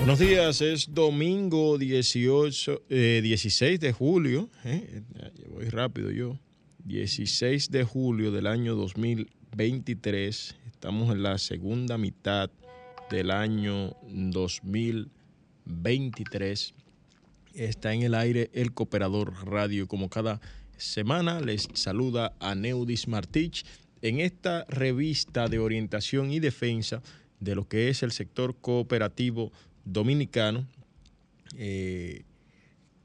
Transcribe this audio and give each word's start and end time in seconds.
Buenos 0.00 0.18
días, 0.18 0.60
es 0.62 0.92
domingo 0.94 1.76
18, 1.76 2.84
16 2.88 3.60
eh, 3.60 3.78
de 3.78 3.92
julio, 3.92 4.48
eh, 4.64 5.02
voy 5.50 5.68
rápido 5.68 6.10
yo, 6.10 6.38
16 6.84 7.70
de 7.70 7.84
julio 7.84 8.32
del 8.32 8.46
año 8.46 8.74
2023, 8.76 10.56
estamos 10.72 11.12
en 11.12 11.22
la 11.22 11.36
segunda 11.36 11.98
mitad 11.98 12.50
del 13.10 13.30
año 13.30 13.94
2023, 14.08 16.74
está 17.52 17.92
en 17.92 18.00
el 18.00 18.14
aire 18.14 18.48
el 18.54 18.72
Cooperador 18.72 19.46
Radio, 19.46 19.86
como 19.86 20.08
cada 20.08 20.40
semana 20.78 21.42
les 21.42 21.68
saluda 21.74 22.32
a 22.40 22.54
Neudis 22.54 23.06
Martich 23.06 23.66
en 24.00 24.20
esta 24.20 24.64
revista 24.66 25.48
de 25.48 25.58
orientación 25.58 26.32
y 26.32 26.40
defensa 26.40 27.02
de 27.38 27.54
lo 27.54 27.68
que 27.68 27.90
es 27.90 28.02
el 28.02 28.12
sector 28.12 28.56
cooperativo 28.60 29.52
dominicano 29.84 30.66
eh, 31.56 32.22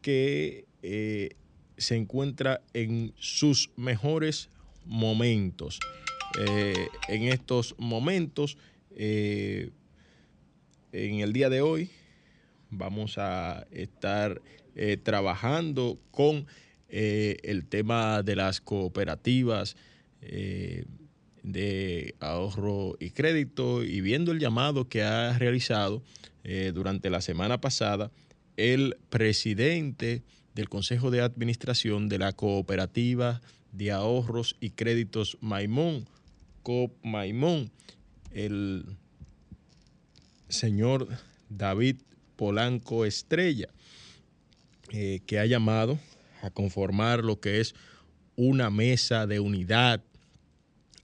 que 0.02 0.66
eh, 0.84 1.30
se 1.78 1.96
encuentra 1.96 2.62
en 2.74 3.14
sus 3.18 3.72
mejores 3.76 4.50
momentos. 4.86 5.80
Eh, 6.40 6.88
en 7.08 7.24
estos 7.24 7.76
momentos, 7.78 8.58
en 8.96 9.72
el 10.92 11.34
día 11.34 11.50
de 11.50 11.62
hoy, 11.62 11.90
vamos 12.70 13.18
a 13.18 13.66
estar 13.72 14.42
trabajando 15.04 15.98
con 16.12 16.46
el 16.88 17.66
tema 17.66 18.22
de 18.24 18.36
las 18.36 18.62
cooperativas 18.62 19.76
de 21.44 22.16
ahorro 22.20 22.96
y 23.00 23.10
crédito 23.12 23.84
y 23.84 24.02
viendo 24.02 24.32
el 24.32 24.40
llamado 24.40 24.88
que 24.88 25.04
ha 25.04 25.38
realizado 25.38 26.02
eh, 26.48 26.72
durante 26.76 27.10
la 27.10 27.22
semana 27.22 27.60
pasada 27.60 28.12
el 28.56 28.98
presidente 29.10 30.22
del 30.54 30.70
Consejo 30.70 31.10
de 31.10 31.22
Administración 31.22 32.08
de 32.08 32.20
la 32.20 32.34
Cooperativa 32.34 33.42
de 33.72 33.92
Ahorros 33.92 34.56
y 34.60 34.70
Créditos 34.70 35.40
Maimón, 35.42 36.08
COP 36.62 37.04
Maimón, 37.04 37.72
el 38.30 38.86
señor 40.48 41.08
David 41.50 41.96
Polanco 42.36 43.06
Estrella, 43.06 43.70
eh, 44.92 45.22
que 45.26 45.40
ha 45.40 45.48
llamado 45.48 45.98
a 46.44 46.52
conformar 46.52 47.24
lo 47.24 47.40
que 47.40 47.60
es 47.60 47.74
una 48.36 48.70
mesa 48.70 49.26
de 49.26 49.40
unidad 49.40 50.04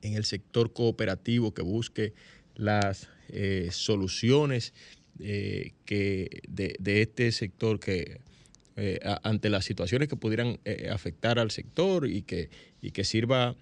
en 0.04 0.14
el 0.14 0.26
sector 0.26 0.72
cooperativo 0.72 1.52
que 1.52 1.64
busque 1.64 2.14
las 2.54 3.08
eh, 3.30 3.70
soluciones 3.72 4.74
eh, 5.24 5.74
que 5.86 6.42
de, 6.48 7.02
este 7.02 7.32
sector 7.32 7.80
que 7.80 8.22
eh, 8.76 9.00
ante 9.24 9.50
las 9.50 9.66
situaciones 9.66 10.08
que 10.08 10.16
pudieran 10.16 10.60
afectar 10.92 11.38
al 11.38 11.52
sector 11.52 12.10
y 12.10 12.24
que, 12.24 12.50
y 12.82 12.92
que 12.92 13.04
sirva 13.04 13.56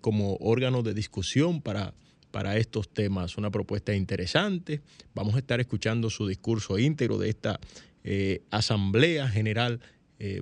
como 0.00 0.36
órgano 0.40 0.82
de 0.82 0.94
discusión 0.94 1.60
para, 1.60 1.92
para 2.30 2.56
estos 2.56 2.88
temas. 2.88 3.36
Una 3.36 3.50
propuesta 3.50 3.94
interesante. 3.94 4.80
Vamos 5.14 5.34
a 5.34 5.38
estar 5.38 5.60
escuchando 5.60 6.08
su 6.08 6.26
discurso 6.26 6.78
íntegro 6.78 7.18
de 7.18 7.28
esta 7.28 7.60
Asamblea 8.50 9.28
General 9.28 9.80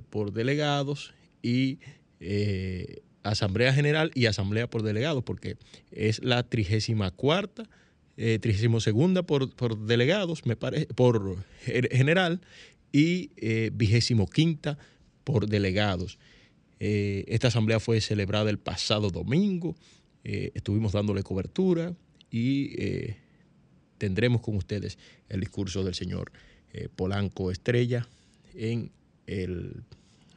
por 0.09 0.31
Delegados 0.31 1.13
y 1.43 1.79
Asamblea 3.23 3.73
General 3.73 4.11
y 4.13 4.27
Asamblea 4.27 4.69
por 4.69 4.83
Delegados, 4.83 5.23
porque 5.23 5.57
es 5.91 6.23
la 6.23 6.43
trigésima 6.43 7.11
cuarta, 7.11 7.67
eh, 8.17 8.39
trigésima 8.39 8.79
segunda 8.79 9.23
por, 9.23 9.77
delegados, 9.85 10.45
me 10.45 10.55
parece, 10.55 10.85
por 10.87 11.43
general, 11.65 12.39
y 12.93 13.31
eh, 13.35 13.71
vigésimo 13.73 14.27
quinta 14.29 14.77
por 15.25 15.47
delegados. 15.47 16.17
Eh, 16.79 17.25
esta 17.27 17.49
asamblea 17.49 17.81
fue 17.81 17.99
celebrada 17.99 18.49
el 18.49 18.57
pasado 18.57 19.09
domingo, 19.09 19.75
estuvimos 20.23 20.91
dándole 20.93 21.21
cobertura 21.21 21.93
y 22.31 22.75
tendremos 23.99 24.41
con 24.41 24.55
ustedes 24.55 24.97
el 25.29 25.39
discurso 25.39 25.83
del 25.83 25.93
señor 25.93 26.31
Polanco 26.95 27.51
Estrella 27.51 28.07
en 28.55 28.89
el 29.27 29.83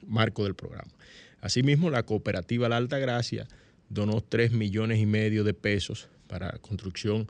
marco 0.07 0.45
del 0.45 0.55
programa. 0.55 0.93
Asimismo, 1.41 1.89
la 1.89 2.03
cooperativa 2.03 2.69
La 2.69 2.77
Alta 2.77 2.99
Gracia 2.99 3.49
donó 3.89 4.21
3 4.21 4.53
millones 4.53 5.01
y 5.01 5.07
medio 5.07 5.43
de 5.43 5.55
pesos 5.55 6.09
para 6.27 6.59
construcción 6.59 7.27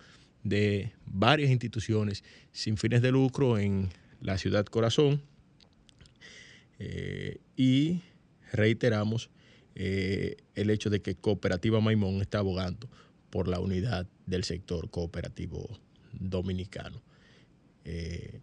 de 0.49 0.93
varias 1.07 1.51
instituciones 1.51 2.25
sin 2.53 2.77
fines 2.77 3.03
de 3.03 3.13
lucro 3.13 3.59
en 3.59 3.91
la 4.21 4.39
ciudad 4.39 4.65
corazón. 4.67 5.23
Eh, 6.79 7.39
y 7.57 8.03
reiteramos 8.53 9.31
eh, 9.75 10.37
el 10.55 10.71
hecho 10.71 10.91
de 10.91 11.01
que 11.03 11.15
Cooperativa 11.15 11.81
Maimón 11.81 12.21
está 12.21 12.39
abogando 12.39 12.89
por 13.31 13.49
la 13.49 13.61
unidad 13.61 14.07
del 14.27 14.45
sector 14.45 14.91
cooperativo 14.91 15.79
dominicano. 16.13 17.03
Eh, 17.85 18.41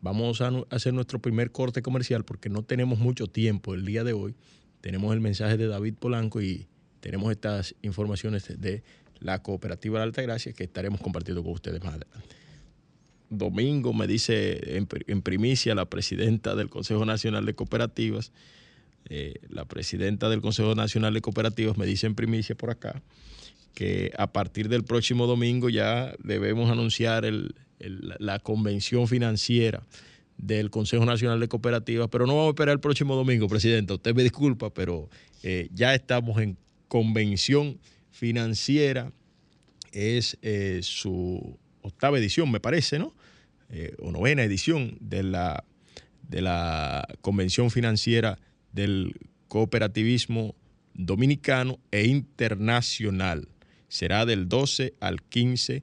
vamos 0.00 0.40
a 0.40 0.50
hacer 0.70 0.94
nuestro 0.94 1.18
primer 1.20 1.50
corte 1.50 1.82
comercial 1.82 2.24
porque 2.24 2.48
no 2.48 2.62
tenemos 2.62 2.98
mucho 2.98 3.26
tiempo 3.26 3.74
el 3.74 3.84
día 3.84 4.04
de 4.04 4.12
hoy 4.12 4.34
tenemos 4.84 5.14
el 5.14 5.22
mensaje 5.22 5.56
de 5.56 5.66
David 5.66 5.94
Polanco 5.98 6.42
y 6.42 6.66
tenemos 7.00 7.32
estas 7.32 7.74
informaciones 7.80 8.60
de 8.60 8.82
la 9.20 9.42
cooperativa 9.42 9.98
de 9.98 10.04
Altagracia 10.04 10.52
que 10.52 10.64
estaremos 10.64 11.00
compartiendo 11.00 11.42
con 11.42 11.52
ustedes 11.52 11.82
más 11.82 11.94
adelante. 11.94 12.18
Domingo 13.30 13.92
me 13.92 14.06
dice 14.06 14.76
en, 14.76 15.22
primicia 15.22 15.74
la 15.74 15.86
presidenta 15.86 16.54
del 16.54 16.68
Consejo 16.68 17.04
Nacional 17.04 17.46
de 17.46 17.54
Cooperativas, 17.54 18.32
eh, 19.08 19.34
la 19.48 19.64
presidenta 19.64 20.28
del 20.28 20.40
Consejo 20.40 20.74
Nacional 20.74 21.12
de 21.14 21.20
Cooperativas 21.20 21.76
me 21.76 21.86
dice 21.86 22.06
en 22.06 22.14
primicia 22.14 22.54
por 22.54 22.70
acá 22.70 23.02
que 23.74 24.12
a 24.16 24.32
partir 24.32 24.68
del 24.68 24.84
próximo 24.84 25.26
domingo 25.26 25.68
ya 25.68 26.14
debemos 26.22 26.70
anunciar 26.70 27.24
la 27.78 28.38
convención 28.38 29.08
financiera 29.08 29.82
del 30.38 30.70
Consejo 30.70 31.04
Nacional 31.04 31.40
de 31.40 31.48
Cooperativas, 31.48 32.08
pero 32.10 32.26
no 32.26 32.34
vamos 32.34 32.48
a 32.48 32.50
esperar 32.50 32.74
el 32.74 32.80
próximo 32.80 33.16
domingo, 33.16 33.48
Presidenta. 33.48 33.94
Usted 33.94 34.14
me 34.14 34.22
disculpa, 34.22 34.72
pero 34.72 35.08
eh, 35.42 35.68
ya 35.72 35.94
estamos 35.94 36.40
en 36.40 36.56
convención 36.88 37.78
financiera. 38.14 39.12
Es 39.92 40.38
eh, 40.42 40.80
su 40.82 41.58
octava 41.82 42.18
edición, 42.18 42.50
me 42.50 42.60
parece, 42.60 42.98
¿no? 42.98 43.12
Eh, 43.70 43.94
o 43.98 44.12
novena 44.12 44.44
edición 44.44 44.96
de 45.00 45.24
la, 45.24 45.64
de 46.22 46.40
la 46.40 47.06
convención 47.20 47.70
financiera 47.70 48.38
del 48.72 49.14
cooperativismo 49.48 50.54
dominicano 50.94 51.80
e 51.90 52.06
internacional. 52.06 53.48
Será 53.88 54.26
del 54.26 54.48
12 54.48 54.94
al 55.00 55.20
15 55.22 55.82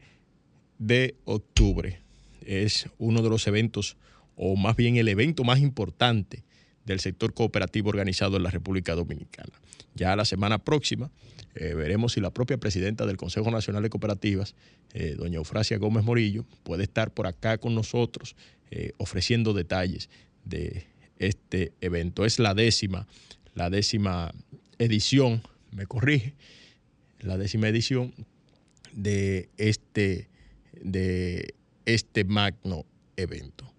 de 0.79 1.15
octubre. 1.25 2.01
Es 2.45 2.89
uno 2.97 3.21
de 3.21 3.29
los 3.29 3.45
eventos 3.47 3.97
o 4.35 4.55
más 4.55 4.75
bien 4.75 4.95
el 4.95 5.09
evento 5.09 5.43
más 5.43 5.59
importante 5.59 6.43
del 6.85 6.99
sector 6.99 7.33
cooperativo 7.33 7.89
organizado 7.89 8.37
en 8.37 8.43
la 8.43 8.49
República 8.49 8.95
Dominicana. 8.95 9.53
Ya 9.95 10.15
la 10.15 10.25
semana 10.25 10.57
próxima 10.57 11.11
eh, 11.55 11.73
veremos 11.73 12.13
si 12.13 12.21
la 12.21 12.31
propia 12.31 12.57
presidenta 12.57 13.05
del 13.05 13.17
Consejo 13.17 13.51
Nacional 13.51 13.83
de 13.83 13.89
Cooperativas, 13.89 14.55
eh, 14.93 15.15
doña 15.17 15.37
Eufrasia 15.37 15.77
Gómez 15.77 16.03
Morillo, 16.03 16.45
puede 16.63 16.83
estar 16.83 17.11
por 17.11 17.27
acá 17.27 17.57
con 17.57 17.75
nosotros 17.75 18.35
eh, 18.71 18.93
ofreciendo 18.97 19.53
detalles 19.53 20.09
de 20.45 20.87
este 21.19 21.73
evento. 21.81 22.25
Es 22.25 22.39
la 22.39 22.53
décima, 22.53 23.07
la 23.53 23.69
décima 23.69 24.33
edición, 24.79 25.43
me 25.71 25.85
corrige, 25.85 26.35
la 27.19 27.37
décima 27.37 27.67
edición 27.67 28.13
de 28.93 29.49
este, 29.57 30.29
de 30.81 31.53
este 31.85 32.23
magno 32.23 32.85
evento. 33.17 33.71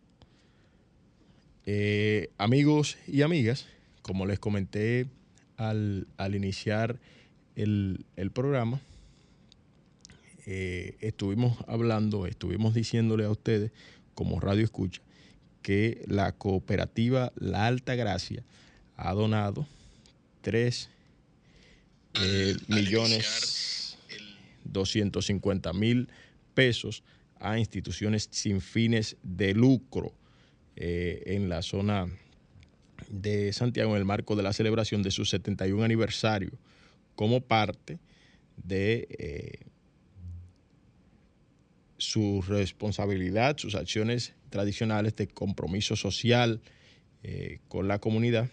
Eh, 1.65 2.31
amigos 2.39 2.99
y 3.07 3.23
amigas, 3.23 3.67
como 4.03 4.27
les 4.27 4.41
comenté 4.41 5.07
al, 5.57 6.09
iniciar 6.35 6.99
el, 7.55 8.05
programa, 8.35 8.81
eh, 10.47 10.97
estuvimos 11.01 11.57
hablando, 11.69 12.27
estuvimos 12.27 12.75
diciéndole 12.75 13.25
a 13.25 13.31
ustedes, 13.31 13.71
como 14.15 14.41
radio 14.41 14.65
escucha, 14.65 15.03
que 15.63 16.03
la 16.09 16.33
cooperativa 16.33 17.33
La 17.37 17.69
Alta 17.69 17.95
Gracia 17.95 18.43
ha 18.97 19.13
donado 19.13 19.67
3 20.41 20.91
eh, 22.15 22.57
millones 22.67 23.99
250 24.65 25.73
mil 25.73 26.09
pesos 26.55 27.05
a 27.39 27.57
instituciones 27.59 28.29
sin 28.33 28.61
fines 28.61 29.17
de 29.23 29.55
lucro 29.55 30.13
eh, 30.77 31.23
en 31.27 31.49
la 31.49 31.63
zona 31.63 32.09
de 33.09 33.53
Santiago 33.53 33.93
en 33.93 33.99
el 33.99 34.05
marco 34.05 34.37
de 34.37 34.43
la 34.43 34.53
celebración 34.53 35.03
de 35.03 35.11
su 35.11 35.25
71 35.25 35.83
aniversario 35.83 36.53
como 37.15 37.41
parte 37.41 37.99
de 38.57 39.07
eh, 39.11 39.59
su 41.99 42.43
responsabilidad, 42.43 43.59
sus 43.59 43.75
acciones 43.75 44.35
tradicionales 44.51 45.15
de 45.17 45.29
compromiso 45.29 45.97
social 45.97 46.61
con 47.69 47.87
la 47.87 48.01
comunidad, 48.01 48.49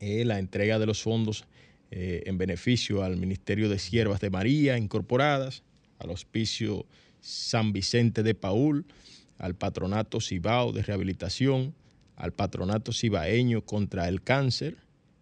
la 0.00 0.38
entrega 0.38 0.78
de 0.78 0.86
los 0.86 1.02
fondos 1.02 1.44
en 1.90 2.38
beneficio 2.38 3.02
al 3.02 3.18
Ministerio 3.18 3.68
de 3.68 3.78
Siervas 3.78 4.20
de 4.20 4.30
María 4.30 4.78
Incorporadas, 4.78 5.62
al 5.98 6.10
Hospicio 6.10 6.86
San 7.20 7.72
Vicente 7.72 8.22
de 8.22 8.34
Paul, 8.34 8.86
al 9.38 9.54
Patronato 9.54 10.20
Cibao 10.20 10.72
de 10.72 10.82
Rehabilitación, 10.82 11.74
al 12.16 12.32
Patronato 12.32 12.92
Cibaeño 12.92 13.62
contra 13.62 14.08
el 14.08 14.22
Cáncer, 14.22 14.76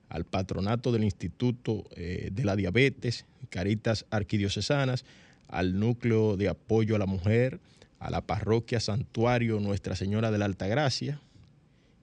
al 0.08 0.24
Patronato 0.24 0.92
del 0.92 1.04
Instituto 1.04 1.84
eh, 1.96 2.30
de 2.32 2.44
la 2.44 2.56
Diabetes, 2.56 3.26
Caritas 3.50 4.06
Arquidiocesanas, 4.10 5.04
al 5.48 5.78
Núcleo 5.78 6.36
de 6.36 6.48
Apoyo 6.48 6.96
a 6.96 6.98
la 6.98 7.06
Mujer, 7.06 7.60
a 7.98 8.10
la 8.10 8.20
Parroquia 8.20 8.80
Santuario 8.80 9.60
Nuestra 9.60 9.96
Señora 9.96 10.30
de 10.30 10.38
la 10.38 10.44
Altagracia 10.44 11.20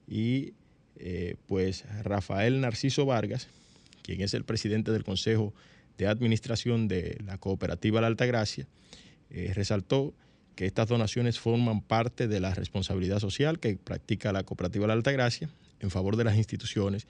y 0.08 0.52
eh, 0.96 1.36
pues 1.46 1.84
Rafael 2.02 2.60
Narciso 2.60 3.06
Vargas, 3.06 3.48
quien 4.02 4.20
es 4.20 4.34
el 4.34 4.44
presidente 4.44 4.90
del 4.90 5.04
Consejo 5.04 5.54
de 5.98 6.06
Administración 6.06 6.88
de 6.88 7.18
la 7.24 7.38
Cooperativa 7.38 8.00
La 8.00 8.08
Altagracia, 8.08 8.66
eh, 9.30 9.52
resaltó 9.54 10.12
que 10.54 10.66
estas 10.66 10.88
donaciones 10.88 11.38
forman 11.38 11.80
parte 11.80 12.28
de 12.28 12.40
la 12.40 12.54
responsabilidad 12.54 13.18
social 13.18 13.58
que 13.58 13.76
practica 13.76 14.32
la 14.32 14.44
Cooperativa 14.44 14.86
La 14.86 14.92
Altagracia 14.92 15.48
en 15.80 15.90
favor 15.90 16.16
de 16.16 16.24
las 16.24 16.36
instituciones 16.36 17.06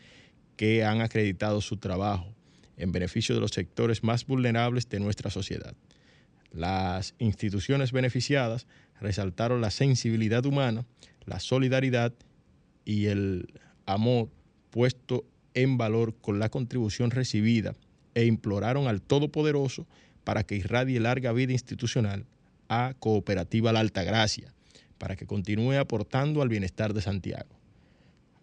que 0.57 0.85
han 0.85 1.01
acreditado 1.01 1.61
su 1.61 1.77
trabajo 1.77 2.35
en 2.77 2.93
beneficio 2.93 3.35
de 3.35 3.41
los 3.41 3.51
sectores 3.51 4.03
más 4.03 4.27
vulnerables 4.27 4.89
de 4.89 5.01
nuestra 5.01 5.31
sociedad. 5.31 5.75
Las 6.53 7.15
instituciones 7.19 7.93
beneficiadas 7.93 8.67
resaltaron 9.01 9.61
la 9.61 9.71
sensibilidad 9.71 10.45
humana, 10.47 10.85
la 11.25 11.41
solidaridad 11.41 12.13
y 12.85 13.07
el 13.07 13.61
amor 13.87 14.29
puesto 14.71 15.25
en 15.55 15.79
valor 15.79 16.15
con 16.21 16.39
la 16.39 16.49
contribución 16.49 17.11
recibida 17.11 17.75
e 18.15 18.27
imploraron 18.27 18.87
al 18.87 19.03
Todopoderoso 19.03 19.87
para 20.25 20.45
que 20.45 20.57
irradie 20.57 21.01
larga 21.01 21.33
vida 21.33 21.53
institucional 21.53 22.27
a 22.73 22.95
Cooperativa 22.99 23.73
La 23.73 23.81
Altagracia, 23.81 24.55
para 24.99 25.17
que 25.17 25.27
continúe 25.27 25.73
aportando 25.79 26.41
al 26.41 26.49
bienestar 26.49 26.95
de 26.95 27.03
Santiago. 27.03 27.51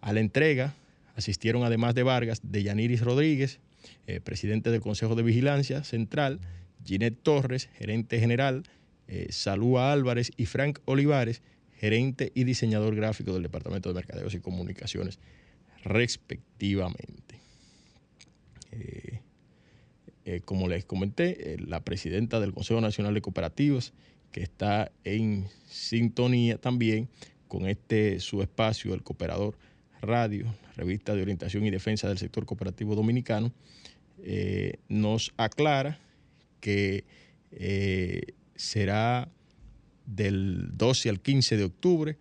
A 0.00 0.12
la 0.12 0.20
entrega 0.20 0.74
asistieron 1.16 1.64
además 1.64 1.94
de 1.94 2.04
Vargas, 2.04 2.40
de 2.42 2.62
Yaniris 2.62 3.02
Rodríguez, 3.02 3.58
eh, 4.06 4.20
presidente 4.20 4.70
del 4.70 4.80
Consejo 4.80 5.16
de 5.16 5.22
Vigilancia 5.22 5.82
Central, 5.82 6.38
Ginette 6.84 7.22
Torres, 7.22 7.68
gerente 7.74 8.20
general, 8.20 8.62
eh, 9.08 9.26
Salúa 9.30 9.92
Álvarez 9.92 10.30
y 10.36 10.46
Frank 10.46 10.78
Olivares, 10.84 11.42
gerente 11.74 12.30
y 12.32 12.44
diseñador 12.44 12.94
gráfico 12.94 13.32
del 13.32 13.42
Departamento 13.42 13.88
de 13.88 13.96
Mercadeos 13.96 14.34
y 14.34 14.38
Comunicaciones, 14.40 15.18
respectivamente. 15.82 17.40
Eh, 18.70 19.20
eh, 20.24 20.40
como 20.44 20.68
les 20.68 20.84
comenté, 20.84 21.56
la 21.58 21.80
presidenta 21.80 22.38
del 22.38 22.52
Consejo 22.52 22.80
Nacional 22.80 23.14
de 23.14 23.20
Cooperativas, 23.20 23.92
que 24.32 24.42
está 24.42 24.92
en 25.04 25.48
sintonía 25.68 26.58
también 26.58 27.08
con 27.48 27.66
este 27.66 28.20
su 28.20 28.42
espacio, 28.42 28.94
el 28.94 29.02
Cooperador 29.02 29.58
Radio, 30.00 30.54
revista 30.76 31.14
de 31.14 31.22
orientación 31.22 31.66
y 31.66 31.70
defensa 31.70 32.08
del 32.08 32.18
sector 32.18 32.46
cooperativo 32.46 32.94
dominicano, 32.94 33.52
eh, 34.22 34.74
nos 34.88 35.32
aclara 35.36 35.98
que 36.60 37.04
será 38.54 39.28
del 40.06 40.76
12 40.76 41.08
al 41.08 41.20
15 41.20 41.56
de 41.56 41.64
octubre 41.64 42.16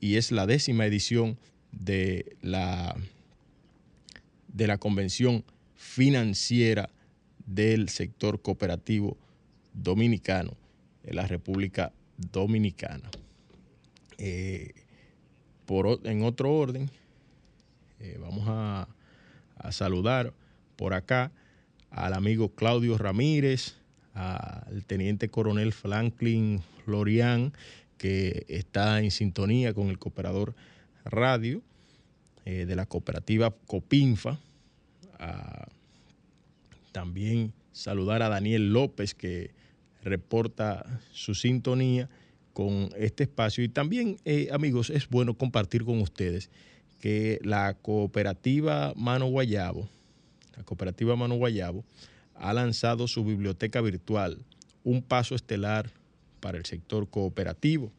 y 0.00 0.16
es 0.16 0.32
la 0.32 0.46
décima 0.46 0.86
edición 0.86 1.36
de 1.72 2.36
la, 2.40 2.96
de 4.48 4.66
la 4.66 4.78
convención 4.78 5.44
financiera 5.74 6.88
del 7.44 7.90
sector 7.90 8.40
cooperativo 8.40 9.18
dominicano 9.74 10.56
en 11.06 11.16
la 11.16 11.26
República 11.26 11.92
Dominicana. 12.18 13.10
Eh, 14.18 14.72
por, 15.64 16.00
en 16.04 16.22
otro 16.22 16.52
orden, 16.52 16.90
eh, 18.00 18.18
vamos 18.20 18.44
a, 18.48 18.88
saludar 19.70 20.32
por 20.76 20.94
acá 20.94 21.32
al 21.90 22.12
amigo 22.12 22.50
Claudio 22.54 22.98
Ramírez, 22.98 23.74
al 24.14 24.84
teniente 24.86 25.28
coronel 25.28 25.72
Franklin 25.72 26.60
Florian, 26.84 27.52
que 27.98 28.44
está 28.48 29.00
en 29.00 29.10
sintonía 29.10 29.74
con 29.74 29.88
el 29.88 29.98
cooperador 29.98 30.54
radio 31.04 31.62
eh, 32.44 32.66
de 32.66 32.76
la 32.76 32.86
cooperativa 32.86 33.52
Copinfa, 33.66 34.38
a 35.18 35.66
también 36.92 37.52
saludar 37.72 38.22
a 38.22 38.28
Daniel 38.28 38.72
López, 38.72 39.14
que 39.14 39.55
reporta 40.06 41.00
su 41.12 41.34
sintonía 41.34 42.08
con 42.52 42.90
este 42.96 43.24
espacio. 43.24 43.62
Y 43.64 43.68
también, 43.68 44.16
eh, 44.24 44.48
amigos, 44.52 44.90
es 44.90 45.08
bueno 45.08 45.34
compartir 45.34 45.84
con 45.84 46.00
ustedes 46.00 46.50
que 47.00 47.38
la 47.42 47.74
cooperativa 47.74 48.94
Mano 48.96 49.26
Guayabo, 49.26 49.88
la 50.56 50.62
cooperativa 50.62 51.16
Mano 51.16 51.34
Guayabo, 51.34 51.84
ha 52.34 52.52
lanzado 52.54 53.08
su 53.08 53.24
biblioteca 53.24 53.80
virtual, 53.80 54.38
un 54.84 55.02
paso 55.02 55.34
estelar 55.34 55.90
para 56.40 56.56
el 56.58 56.64
sector 56.64 57.08
cooperativo. 57.10 57.92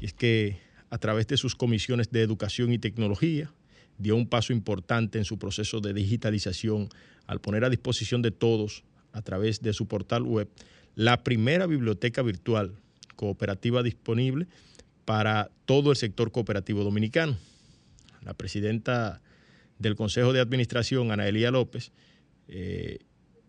Y 0.00 0.06
es 0.06 0.12
que 0.12 0.58
a 0.90 0.98
través 0.98 1.26
de 1.26 1.36
sus 1.36 1.54
comisiones 1.54 2.10
de 2.10 2.22
educación 2.22 2.72
y 2.72 2.78
tecnología, 2.78 3.52
dio 3.98 4.16
un 4.16 4.28
paso 4.28 4.52
importante 4.52 5.18
en 5.18 5.24
su 5.24 5.38
proceso 5.38 5.80
de 5.80 5.92
digitalización 5.92 6.88
al 7.26 7.40
poner 7.40 7.64
a 7.64 7.70
disposición 7.70 8.22
de 8.22 8.30
todos, 8.30 8.84
a 9.12 9.22
través 9.22 9.60
de 9.60 9.72
su 9.72 9.86
portal 9.86 10.22
web, 10.22 10.48
la 10.98 11.22
primera 11.22 11.68
biblioteca 11.68 12.22
virtual 12.22 12.74
cooperativa 13.14 13.84
disponible 13.84 14.48
para 15.04 15.48
todo 15.64 15.92
el 15.92 15.96
sector 15.96 16.32
cooperativo 16.32 16.82
dominicano. 16.82 17.38
La 18.24 18.34
presidenta 18.34 19.22
del 19.78 19.94
Consejo 19.94 20.32
de 20.32 20.40
Administración, 20.40 21.12
Ana 21.12 21.28
Elía 21.28 21.52
López, 21.52 21.92
eh, 22.48 22.98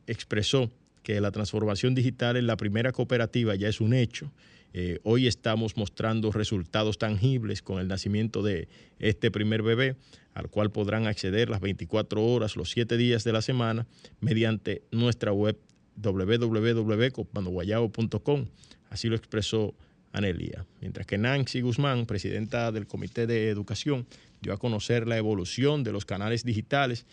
expresó 0.06 0.70
que 1.02 1.20
la 1.22 1.32
transformación 1.32 1.96
digital 1.96 2.38
en 2.38 2.46
la 2.46 2.56
primera 2.56 2.92
cooperativa 2.92 3.56
ya 3.56 3.68
es 3.68 3.82
un 3.82 3.96
hecho. 3.96 4.32
Eh, 4.74 5.00
hoy 5.02 5.26
estamos 5.26 5.76
mostrando 5.76 6.32
resultados 6.32 7.00
tangibles 7.00 7.64
con 7.64 7.80
el 7.80 7.88
nacimiento 7.88 8.44
de 8.44 8.68
este 9.00 9.32
primer 9.32 9.64
bebé, 9.64 9.96
al 10.36 10.52
cual 10.52 10.70
podrán 10.70 11.08
acceder 11.08 11.50
las 11.50 11.62
24 11.62 12.24
horas, 12.24 12.56
los 12.56 12.70
7 12.70 12.96
días 12.96 13.24
de 13.24 13.34
la 13.34 13.42
semana, 13.42 13.88
mediante 14.20 14.84
nuestra 14.92 15.34
web 15.34 15.58
www.copandoguayabo.com. 15.96 18.46
Así 18.90 19.08
lo 19.08 19.16
expresó 19.16 19.74
Anelia. 20.12 20.66
Mientras 20.82 21.06
que 21.06 21.18
Nancy 21.18 21.62
Guzmán, 21.62 22.06
presidenta 22.06 22.72
del 22.72 22.88
Comité 22.88 23.28
de 23.28 23.50
Educación, 23.50 24.08
dio 24.42 24.54
a 24.54 24.58
conocer 24.58 25.08
la 25.08 25.18
evolución 25.18 25.84
de 25.84 25.92
los 25.92 26.06
canales 26.06 26.44
digitales, 26.44 27.06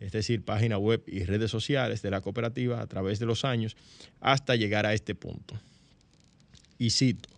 es 0.00 0.12
decir, 0.12 0.44
página 0.44 0.78
web 0.78 1.02
y 1.06 1.24
redes 1.24 1.50
sociales 1.50 2.02
de 2.02 2.10
la 2.10 2.20
cooperativa 2.20 2.80
a 2.80 2.86
través 2.86 3.18
de 3.18 3.26
los 3.26 3.44
años, 3.44 3.76
hasta 4.20 4.56
llegar 4.56 4.86
a 4.86 4.94
este 4.94 5.14
punto. 5.14 5.54
Y 6.78 6.90
cito, 6.90 7.28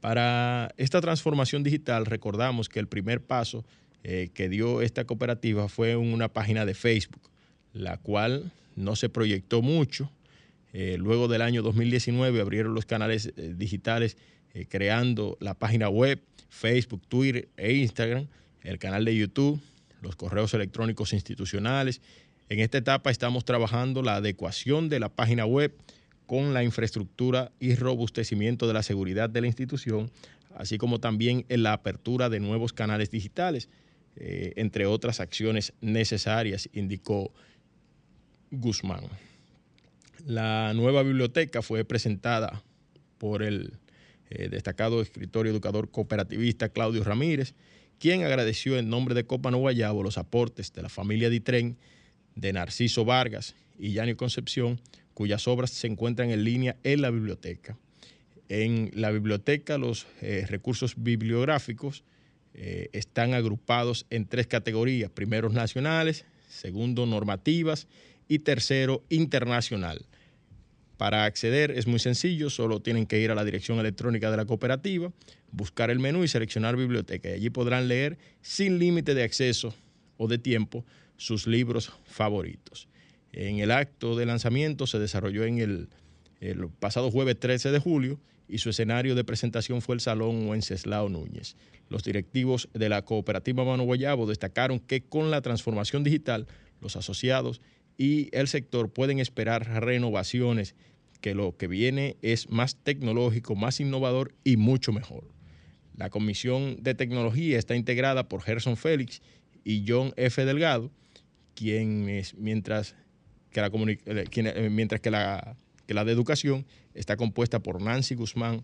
para 0.00 0.72
esta 0.76 1.00
transformación 1.00 1.62
digital 1.62 2.06
recordamos 2.06 2.68
que 2.68 2.80
el 2.80 2.88
primer 2.88 3.20
paso 3.20 3.64
eh, 4.02 4.30
que 4.32 4.48
dio 4.48 4.80
esta 4.80 5.04
cooperativa 5.04 5.68
fue 5.68 5.96
una 5.96 6.28
página 6.28 6.64
de 6.64 6.74
Facebook, 6.74 7.20
la 7.74 7.98
cual 7.98 8.50
no 8.76 8.96
se 8.96 9.10
proyectó 9.10 9.60
mucho. 9.60 10.10
Eh, 10.72 10.96
luego 10.98 11.28
del 11.28 11.42
año 11.42 11.62
2019 11.62 12.40
abrieron 12.40 12.74
los 12.74 12.86
canales 12.86 13.32
eh, 13.36 13.54
digitales 13.56 14.16
creando 14.68 15.38
la 15.38 15.54
página 15.54 15.88
web, 15.88 16.20
Facebook, 16.48 17.02
Twitter 17.06 17.48
e 17.56 17.74
Instagram, 17.74 18.26
el 18.62 18.80
canal 18.80 19.04
de 19.04 19.14
YouTube, 19.14 19.60
los 20.02 20.16
correos 20.16 20.52
electrónicos 20.54 21.12
institucionales. 21.12 22.00
En 22.48 22.58
esta 22.58 22.78
etapa 22.78 23.12
estamos 23.12 23.44
trabajando 23.44 24.02
la 24.02 24.16
adecuación 24.16 24.88
de 24.88 24.98
la 24.98 25.08
página 25.08 25.46
web 25.46 25.72
con 26.26 26.52
la 26.52 26.64
infraestructura 26.64 27.52
y 27.60 27.76
robustecimiento 27.76 28.66
de 28.66 28.74
la 28.74 28.82
seguridad 28.82 29.30
de 29.30 29.40
la 29.40 29.46
institución, 29.46 30.10
así 30.56 30.78
como 30.78 30.98
también 30.98 31.44
en 31.48 31.62
la 31.62 31.72
apertura 31.72 32.28
de 32.28 32.40
nuevos 32.40 32.72
canales 32.72 33.12
digitales 33.12 33.68
eh, 34.16 34.52
entre 34.56 34.86
otras 34.86 35.20
acciones 35.20 35.72
necesarias, 35.80 36.68
indicó 36.72 37.32
Guzmán. 38.50 39.04
La 40.26 40.72
nueva 40.74 41.02
biblioteca 41.02 41.62
fue 41.62 41.84
presentada 41.84 42.62
por 43.18 43.42
el 43.42 43.74
eh, 44.30 44.48
destacado 44.48 45.02
escritor 45.02 45.46
y 45.46 45.50
educador 45.50 45.90
cooperativista 45.90 46.68
Claudio 46.68 47.04
Ramírez, 47.04 47.54
quien 47.98 48.24
agradeció 48.24 48.78
en 48.78 48.88
nombre 48.88 49.14
de 49.14 49.24
Copa 49.24 49.50
Guayabo 49.50 50.02
los 50.02 50.18
aportes 50.18 50.72
de 50.72 50.82
la 50.82 50.88
familia 50.88 51.30
Ditren, 51.30 51.76
de 52.34 52.52
Narciso 52.52 53.04
Vargas 53.04 53.54
y 53.78 53.92
Yanio 53.92 54.16
Concepción, 54.16 54.80
cuyas 55.14 55.46
obras 55.48 55.70
se 55.70 55.86
encuentran 55.86 56.30
en 56.30 56.44
línea 56.44 56.76
en 56.82 57.02
la 57.02 57.10
biblioteca. 57.10 57.76
En 58.48 58.90
la 58.94 59.10
biblioteca 59.10 59.78
los 59.78 60.06
eh, 60.22 60.46
recursos 60.48 60.94
bibliográficos 60.96 62.04
eh, 62.54 62.88
están 62.92 63.34
agrupados 63.34 64.06
en 64.10 64.26
tres 64.26 64.46
categorías. 64.46 65.10
Primero 65.10 65.50
nacionales, 65.50 66.24
segundo 66.48 67.06
normativas 67.06 67.86
y 68.30 68.38
tercero 68.38 69.04
internacional. 69.08 70.06
Para 70.96 71.24
acceder 71.24 71.72
es 71.72 71.88
muy 71.88 71.98
sencillo, 71.98 72.48
solo 72.48 72.80
tienen 72.80 73.06
que 73.06 73.18
ir 73.18 73.32
a 73.32 73.34
la 73.34 73.44
dirección 73.44 73.80
electrónica 73.80 74.30
de 74.30 74.36
la 74.36 74.44
cooperativa, 74.44 75.12
buscar 75.50 75.90
el 75.90 75.98
menú 75.98 76.22
y 76.22 76.28
seleccionar 76.28 76.76
biblioteca. 76.76 77.28
Y 77.28 77.32
allí 77.32 77.50
podrán 77.50 77.88
leer 77.88 78.18
sin 78.40 78.78
límite 78.78 79.14
de 79.14 79.24
acceso 79.24 79.74
o 80.16 80.28
de 80.28 80.38
tiempo 80.38 80.84
sus 81.16 81.48
libros 81.48 81.92
favoritos. 82.04 82.86
En 83.32 83.58
el 83.58 83.72
acto 83.72 84.14
de 84.14 84.26
lanzamiento 84.26 84.86
se 84.86 85.00
desarrolló 85.00 85.44
en 85.44 85.58
el, 85.58 85.88
el 86.40 86.68
pasado 86.68 87.10
jueves 87.10 87.40
13 87.40 87.72
de 87.72 87.80
julio 87.80 88.20
y 88.48 88.58
su 88.58 88.70
escenario 88.70 89.16
de 89.16 89.24
presentación 89.24 89.82
fue 89.82 89.96
el 89.96 90.00
Salón 90.00 90.46
Wenceslao 90.46 91.08
Núñez. 91.08 91.56
Los 91.88 92.04
directivos 92.04 92.68
de 92.74 92.88
la 92.88 93.04
cooperativa 93.04 93.64
Mano 93.64 93.82
Guayabo 93.82 94.28
destacaron 94.28 94.78
que 94.78 95.00
con 95.00 95.32
la 95.32 95.40
transformación 95.40 96.04
digital, 96.04 96.46
los 96.80 96.94
asociados 96.94 97.60
y 97.96 98.28
el 98.36 98.48
sector 98.48 98.92
pueden 98.92 99.18
esperar 99.18 99.66
renovaciones, 99.82 100.74
que 101.20 101.34
lo 101.34 101.56
que 101.56 101.66
viene 101.66 102.16
es 102.22 102.48
más 102.48 102.76
tecnológico, 102.76 103.54
más 103.54 103.80
innovador 103.80 104.34
y 104.42 104.56
mucho 104.56 104.92
mejor. 104.92 105.28
La 105.96 106.08
comisión 106.08 106.82
de 106.82 106.94
tecnología 106.94 107.58
está 107.58 107.76
integrada 107.76 108.28
por 108.28 108.42
Gerson 108.42 108.76
Félix 108.76 109.20
y 109.64 109.84
John 109.86 110.14
F. 110.16 110.44
Delgado, 110.44 110.90
mientras 111.60 112.96
que 113.50 113.60
la, 113.60 113.66
eh, 113.66 114.24
eh, 114.34 114.68
mientras 114.70 115.00
que 115.00 115.10
la 115.10 115.56
que 115.90 115.94
la 115.94 116.04
de 116.04 116.12
educación 116.12 116.66
está 116.94 117.16
compuesta 117.16 117.58
por 117.58 117.82
Nancy 117.82 118.14
Guzmán, 118.14 118.62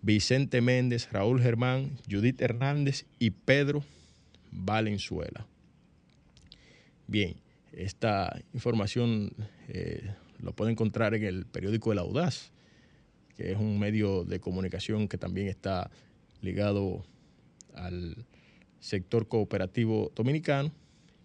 Vicente 0.00 0.62
Méndez, 0.62 1.12
Raúl 1.12 1.42
Germán, 1.42 1.98
Judith 2.10 2.40
Hernández 2.40 3.04
y 3.18 3.32
Pedro 3.32 3.84
Valenzuela. 4.50 5.46
Bien, 7.06 7.34
esta 7.76 8.40
información 8.52 9.32
eh, 9.68 10.14
lo 10.38 10.52
puede 10.52 10.72
encontrar 10.72 11.14
en 11.14 11.24
el 11.24 11.46
periódico 11.46 11.92
El 11.92 11.98
Audaz, 11.98 12.52
que 13.36 13.52
es 13.52 13.58
un 13.58 13.78
medio 13.78 14.24
de 14.24 14.40
comunicación 14.40 15.08
que 15.08 15.18
también 15.18 15.48
está 15.48 15.90
ligado 16.40 17.04
al 17.74 18.26
sector 18.80 19.28
cooperativo 19.28 20.12
dominicano. 20.14 20.72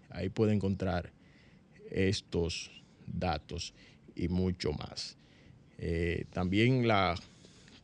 Ahí 0.09 0.29
puede 0.29 0.53
encontrar 0.53 1.11
estos 1.91 2.71
datos 3.05 3.73
y 4.15 4.27
mucho 4.27 4.71
más. 4.73 5.17
Eh, 5.77 6.25
también 6.31 6.87
la 6.87 7.15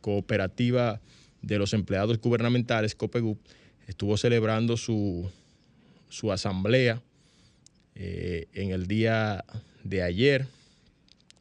cooperativa 0.00 1.00
de 1.42 1.58
los 1.58 1.72
empleados 1.72 2.18
gubernamentales, 2.20 2.94
COPEGUP, 2.94 3.38
estuvo 3.86 4.16
celebrando 4.16 4.76
su, 4.76 5.30
su 6.08 6.32
asamblea 6.32 7.02
eh, 7.98 8.46
en 8.52 8.72
el 8.72 8.86
día 8.86 9.42
de 9.82 10.02
ayer, 10.02 10.46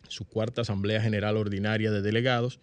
su 0.07 0.23
cuarta 0.23 0.61
asamblea 0.61 1.01
general 1.01 1.35
ordinaria 1.35 1.91
de 1.91 2.01
delegados, 2.01 2.59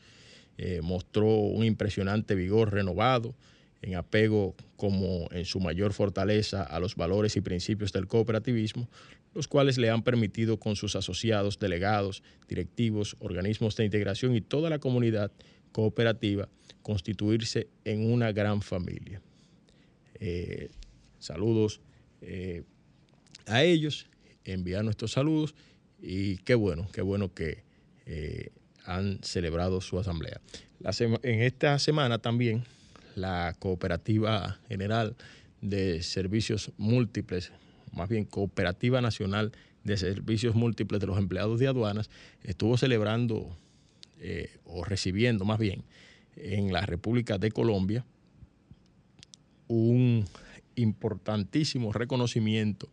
eh, 0.57 0.81
mostró 0.83 1.29
un 1.29 1.65
impresionante 1.65 2.35
vigor 2.35 2.73
renovado 2.73 3.35
en 3.83 3.97
apego 3.97 4.55
como 4.77 5.29
en 5.31 5.45
su 5.45 5.61
mayor 5.61 5.93
fortaleza 5.93 6.63
a 6.63 6.81
los 6.81 6.97
valores 6.97 7.37
y 7.37 7.43
principios 7.43 7.93
del 7.93 8.07
cooperativismo, 8.07 8.89
los 9.35 9.47
cuales 9.47 9.77
le 9.77 9.91
han 9.91 10.03
permitido 10.03 10.59
con 10.59 10.75
sus 10.75 10.97
asociados, 10.97 11.59
delegados, 11.59 12.23
directivos, 12.49 13.17
organismos 13.19 13.77
de 13.77 13.85
integración 13.85 14.35
y 14.35 14.41
toda 14.41 14.71
la 14.71 14.79
comunidad 14.79 15.33
cooperativa 15.73 16.49
constituirse 16.81 17.69
en 17.85 18.11
una 18.11 18.33
gran 18.33 18.63
familia. 18.63 19.21
Eh, 20.15 20.71
saludos 21.19 21.81
a 23.47 23.63
ellos, 23.63 24.07
enviar 24.45 24.85
nuestros 24.85 25.13
saludos 25.13 25.55
y 26.01 26.39
qué 26.39 26.55
bueno, 26.55 26.89
qué 26.93 27.03
bueno 27.03 27.33
que 27.33 27.63
eh, 28.07 28.51
han 28.85 29.23
celebrado 29.23 29.81
su 29.81 29.99
asamblea. 29.99 30.41
en 31.23 31.43
esta 31.43 31.79
semana 31.79 32.19
también 32.19 32.65
la 33.15 33.55
Cooperativa 33.59 34.59
General 34.69 35.15
de 35.61 36.03
Servicios 36.03 36.73
Múltiples 36.77 37.53
más 37.93 38.09
bien 38.09 38.25
Cooperativa 38.25 39.01
Nacional 39.01 39.53
de 39.85 39.97
Servicios 39.97 40.55
Múltiples 40.55 41.01
de 41.01 41.07
los 41.07 41.19
Empleados 41.19 41.61
de 41.61 41.69
Aduanas, 41.69 42.11
estuvo 42.43 42.77
celebrando 42.77 43.57
eh, 44.21 44.51
o 44.65 44.85
recibiendo 44.85 45.45
más 45.45 45.59
bien 45.59 45.85
en 46.37 46.73
la 46.73 46.83
República 46.83 47.39
de 47.39 47.51
Colombia 47.51 48.05
un 49.69 50.25
importantísimo 50.75 51.93
reconocimiento 51.93 52.89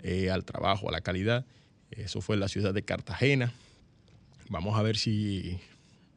eh, 0.00 0.30
al 0.30 0.44
trabajo, 0.44 0.88
a 0.88 0.92
la 0.92 1.00
calidad. 1.00 1.44
Eso 1.90 2.20
fue 2.20 2.36
en 2.36 2.40
la 2.40 2.48
ciudad 2.48 2.74
de 2.74 2.82
Cartagena. 2.82 3.52
Vamos 4.48 4.78
a 4.78 4.82
ver 4.82 4.96
si 4.96 5.58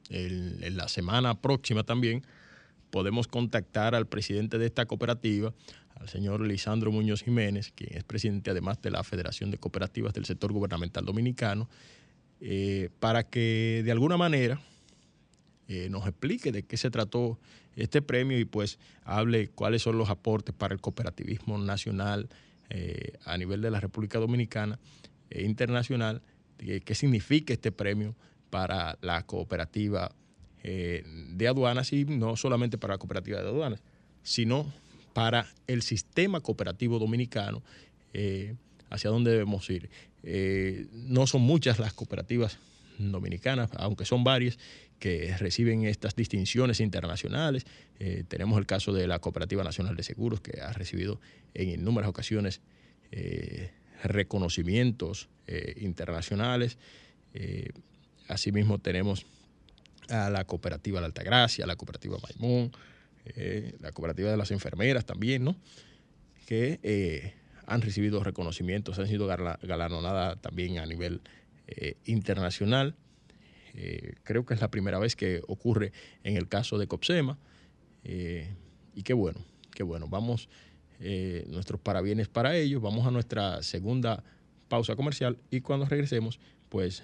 en 0.10 0.76
la 0.76 0.88
semana 0.88 1.40
próxima 1.40 1.84
también 1.84 2.24
podemos 2.92 3.28
contactar 3.28 3.96
al 3.96 4.06
presidente 4.06 4.58
de 4.58 4.68
esta 4.68 4.86
cooperativa, 4.86 5.54
al 5.96 6.10
señor 6.10 6.46
Lisandro 6.46 6.92
Muñoz 6.92 7.24
Jiménez, 7.24 7.72
quien 7.74 7.98
es 7.98 8.04
presidente 8.04 8.52
además 8.52 8.82
de 8.82 8.92
la 8.92 9.04
Federación 9.04 9.50
de 9.50 9.58
Cooperativas 9.58 10.14
del 10.14 10.26
Sector 10.26 10.52
Gubernamental 10.52 11.06
Dominicano, 11.06 11.70
eh, 12.42 12.90
para 13.00 13.24
que 13.24 13.82
de 13.86 13.92
alguna 13.92 14.18
manera 14.18 14.62
eh, 15.68 15.90
nos 15.90 16.06
explique 16.06 16.52
de 16.52 16.64
qué 16.64 16.76
se 16.76 16.92
trató 16.92 17.40
este 17.76 18.02
premio 18.02 18.38
y 18.38 18.46
pues 18.46 18.78
hable 19.04 19.48
cuáles 19.48 19.82
son 19.82 19.98
los 19.98 20.10
aportes 20.10 20.54
para 20.54 20.74
el 20.74 20.82
cooperativismo 20.82 21.58
nacional 21.58 22.30
eh, 22.74 23.18
a 23.26 23.38
nivel 23.38 23.62
de 23.62 23.70
la 23.70 23.80
República 23.80 24.18
Dominicana 24.18 24.80
e 25.30 25.44
internacional, 25.44 26.22
qué 26.58 26.96
significa 26.96 27.54
este 27.54 27.72
premio 27.72 28.16
para 28.50 28.98
la 29.02 29.26
cooperativa 29.26 30.16
eh, 30.64 31.04
de 31.34 31.48
aduanas 31.48 31.92
y 31.92 32.06
no 32.06 32.36
solamente 32.36 32.78
para 32.78 32.94
la 32.94 32.98
cooperativa 32.98 33.42
de 33.42 33.48
aduanas, 33.50 33.84
sino 34.24 34.72
para 35.14 35.48
el 35.68 35.82
sistema 35.82 36.40
cooperativo 36.40 36.98
dominicano, 36.98 37.62
hacia 38.90 39.10
dónde 39.10 39.32
debemos 39.32 39.70
ir. 39.70 39.90
No 40.94 41.28
son 41.28 41.42
muchas 41.42 41.80
las 41.80 41.94
cooperativas 41.94 42.58
dominicanas, 42.98 43.70
aunque 43.76 44.06
son 44.06 44.24
varias, 44.24 44.58
que 45.02 45.36
reciben 45.38 45.84
estas 45.84 46.16
distinciones 46.16 46.80
internacionales. 46.80 47.66
tenemos 48.28 48.58
el 48.60 48.66
caso 48.66 48.94
de 48.94 49.08
la 49.08 49.20
Cooperativa 49.20 49.64
Nacional 49.64 49.96
de 49.96 50.04
Seguros, 50.04 50.42
que 50.42 50.62
ha 50.62 50.72
recibido 50.72 51.20
en 51.56 51.70
innumerables 51.70 52.12
ocasiones 52.12 52.62
reconocimientos 54.04 55.28
internacionales. 55.76 56.78
asimismo 58.28 58.78
tenemos 58.78 59.26
a 60.12 60.30
la 60.30 60.46
cooperativa 60.46 61.00
La 61.00 61.08
Altagracia, 61.08 61.66
la 61.66 61.76
cooperativa 61.76 62.18
Maimón, 62.22 62.72
eh, 63.26 63.76
la 63.80 63.92
cooperativa 63.92 64.32
de 64.32 64.38
las 64.38 64.52
enfermeras 64.52 65.06
también, 65.06 65.44
¿no? 65.44 65.56
Que 66.46 66.80
eh, 66.84 67.34
han 67.66 67.82
recibido 67.82 68.24
reconocimientos, 68.24 69.00
han 69.00 69.08
sido 69.08 69.28
galardonadas 69.28 70.42
también 70.42 70.80
a 70.80 70.86
nivel 70.86 71.22
eh, 73.74 74.16
creo 74.24 74.46
que 74.46 74.54
es 74.54 74.62
la 74.62 74.72
primera 74.72 75.00
vez 75.00 75.16
que 75.16 75.42
ocurre 75.48 75.92
en 76.24 76.38
el 76.38 76.48
caso 76.48 76.78
de 76.78 76.88
COPSEMA. 76.88 77.38
y 78.04 79.04
qué 79.04 79.14
bueno, 79.14 79.40
qué 79.72 79.84
bueno. 79.84 80.08
Vamos, 80.08 80.50
nuestros 81.48 81.80
parabienes 81.82 82.28
para 82.28 82.56
ellos. 82.56 82.82
Vamos 82.82 83.08
a 83.08 83.12
nuestra 83.12 83.64
segunda 83.64 84.24
pausa 84.68 84.96
comercial 84.96 85.38
y 85.50 85.62
cuando 85.62 85.86
regresemos, 85.86 86.40
pues 86.70 87.04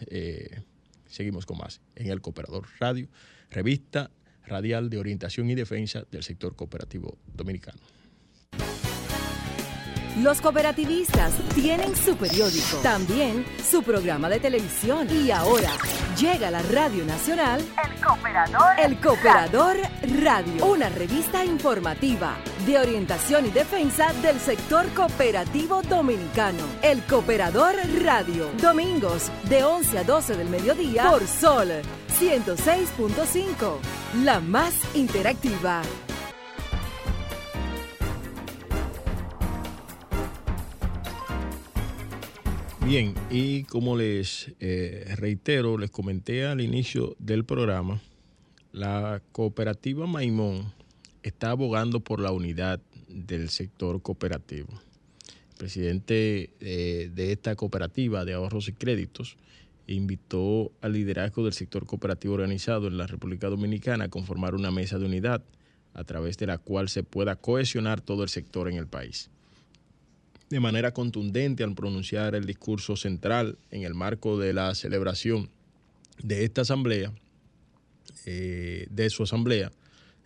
Seguimos 1.09 1.45
con 1.45 1.57
más 1.57 1.81
en 1.95 2.07
El 2.07 2.21
Cooperador 2.21 2.67
Radio, 2.79 3.07
revista 3.49 4.11
radial 4.45 4.89
de 4.89 4.97
orientación 4.97 5.49
y 5.49 5.55
defensa 5.55 6.05
del 6.11 6.23
sector 6.23 6.55
cooperativo 6.55 7.17
dominicano. 7.33 7.79
Los 10.21 10.41
cooperativistas 10.41 11.31
tienen 11.53 11.95
su 11.95 12.17
periódico, 12.17 12.77
también 12.81 13.45
su 13.63 13.83
programa 13.83 14.29
de 14.29 14.39
televisión. 14.39 15.07
Y 15.11 15.29
ahora 15.29 15.69
llega 16.17 16.47
a 16.47 16.51
la 16.51 16.63
Radio 16.63 17.05
Nacional. 17.05 17.61
El 17.61 18.01
Cooperador, 18.03 18.79
El 18.79 18.99
Cooperador 18.99 19.77
Radio, 20.23 20.65
una 20.65 20.89
revista 20.89 21.45
informativa 21.45 22.35
de 22.65 22.79
orientación 22.79 23.45
y 23.45 23.49
defensa 23.51 24.11
del 24.23 24.39
sector 24.39 24.87
cooperativo 24.95 25.83
dominicano. 25.83 26.63
El 26.81 27.03
Cooperador 27.03 27.75
Radio, 28.03 28.49
domingos 28.59 29.31
de 29.43 29.63
11 29.63 29.99
a 29.99 30.03
12 30.03 30.35
del 30.35 30.49
mediodía 30.49 31.11
por 31.11 31.27
Sol 31.27 31.69
106.5, 32.19 33.77
la 34.23 34.39
más 34.39 34.73
interactiva. 34.95 35.83
Bien, 42.87 43.13
y 43.29 43.63
como 43.63 43.97
les 43.97 44.55
eh, 44.61 45.13
reitero, 45.17 45.77
les 45.77 45.91
comenté 45.91 46.45
al 46.45 46.61
inicio 46.61 47.17
del 47.19 47.43
programa, 47.43 47.99
La 48.71 49.21
cooperativa 49.33 50.07
Maimón 50.07 50.71
está 51.21 51.49
abogando 51.49 51.99
por 51.99 52.21
la 52.21 52.31
unidad 52.31 52.79
del 53.09 53.49
sector 53.49 54.01
cooperativo. 54.01 54.69
El 54.69 55.57
presidente 55.57 56.51
eh, 56.61 57.11
de 57.13 57.33
esta 57.33 57.57
cooperativa 57.57 58.23
de 58.23 58.35
ahorros 58.35 58.69
y 58.69 58.71
créditos 58.71 59.35
invitó 59.85 60.71
al 60.79 60.93
liderazgo 60.93 61.43
del 61.43 61.51
sector 61.51 61.85
cooperativo 61.85 62.35
organizado 62.35 62.87
en 62.87 62.97
la 62.97 63.05
República 63.05 63.49
Dominicana 63.49 64.05
a 64.05 64.09
conformar 64.09 64.55
una 64.55 64.71
mesa 64.71 64.97
de 64.97 65.07
unidad 65.07 65.43
a 65.93 66.05
través 66.05 66.37
de 66.37 66.47
la 66.47 66.57
cual 66.57 66.87
se 66.87 67.03
pueda 67.03 67.35
cohesionar 67.35 67.99
todo 67.99 68.23
el 68.23 68.29
sector 68.29 68.69
en 68.69 68.77
el 68.77 68.87
país. 68.87 69.29
De 70.49 70.61
manera 70.61 70.93
contundente 70.93 71.63
al 71.65 71.75
pronunciar 71.75 72.33
el 72.33 72.45
discurso 72.45 72.95
central 72.95 73.57
en 73.69 73.83
el 73.83 73.93
marco 73.93 74.39
de 74.39 74.53
la 74.53 74.73
celebración 74.75 75.49
de 76.23 76.45
esta 76.45 76.61
asamblea, 76.61 77.11
eh, 78.25 78.87
de 78.89 79.09
su 79.09 79.23
asamblea, 79.23 79.73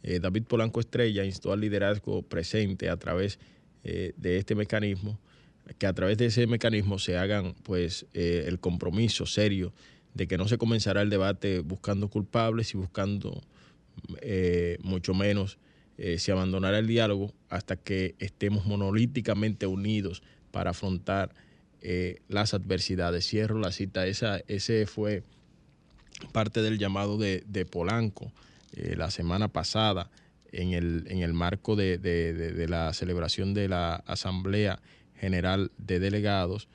eh, 0.03 0.19
David 0.19 0.43
Polanco 0.43 0.79
Estrella 0.79 1.25
instó 1.25 1.51
al 1.51 1.61
liderazgo 1.61 2.21
presente 2.21 2.89
a 2.89 2.97
través 2.97 3.39
eh, 3.83 4.13
de 4.15 4.37
este 4.37 4.53
mecanismo, 4.53 5.19
que 5.79 5.87
a 5.87 5.93
través 5.93 6.19
de 6.19 6.27
ese 6.27 6.45
mecanismo 6.45 6.99
se 6.99 7.17
hagan 7.17 7.55
pues 7.63 8.05
el 8.13 8.59
compromiso 8.59 9.25
serio 9.25 9.73
de 10.13 10.27
que 10.27 10.37
no 10.37 10.47
se 10.47 10.57
comenzará 10.57 11.01
el 11.01 11.09
debate 11.09 11.59
buscando 11.59 12.09
culpables 12.09 12.73
y 12.73 12.77
buscando 12.77 13.41
mucho 14.83 15.13
menos 15.13 15.57
se 15.97 16.31
abandonará 16.31 16.79
el 16.79 16.87
diálogo 16.87 17.31
hasta 17.49 17.75
que 17.75 18.15
estemos 18.17 18.65
monolíticamente 18.65 19.67
unidos 19.67 20.23
para 20.51 20.71
afrontar 20.71 21.33
las 22.27 22.53
adversidades. 22.53 23.27
Cierro 23.27 23.59
la 23.59 23.71
cita, 23.71 24.07
esa, 24.07 24.41
ese 24.47 24.87
fue 24.87 25.23
parte 26.27 26.61
del 26.61 26.77
llamado 26.77 27.17
de, 27.17 27.67
Polanco 27.69 28.31
eh, 28.73 28.95
la 28.97 29.11
semana 29.11 29.47
pasada 29.47 30.09
en 30.51 30.73
el, 30.73 31.05
en 31.07 31.19
el 31.19 31.33
marco 31.33 31.75
de, 31.75 32.65
la 32.69 32.93
celebración 32.93 33.53
de 33.53 33.67
la 33.67 33.95
Asamblea 33.95 34.79
General 35.19 35.71
de 35.77 35.99
Delegados 35.99 36.67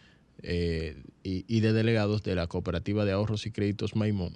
eh, 0.42 1.02
y, 1.22 1.60
de 1.60 1.72
delegados 1.72 2.22
de 2.22 2.34
la 2.34 2.46
Cooperativa 2.46 3.04
de 3.04 3.12
Ahorros 3.12 3.46
y 3.46 3.50
Créditos 3.50 3.96
Maimón. 3.96 4.34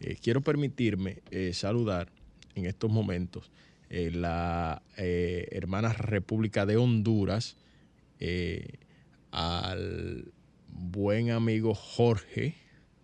Eh, 0.00 0.16
quiero 0.20 0.42
permitirme 0.42 1.22
saludar 1.52 2.10
en 2.54 2.66
estos 2.66 2.90
momentos 2.90 3.50
la 3.90 4.82
hermana 4.96 5.92
República 5.92 6.66
de 6.66 6.76
Honduras, 6.76 7.56
al 9.30 10.32
buen 10.68 11.30
amigo 11.30 11.74
Jorge 11.74 12.54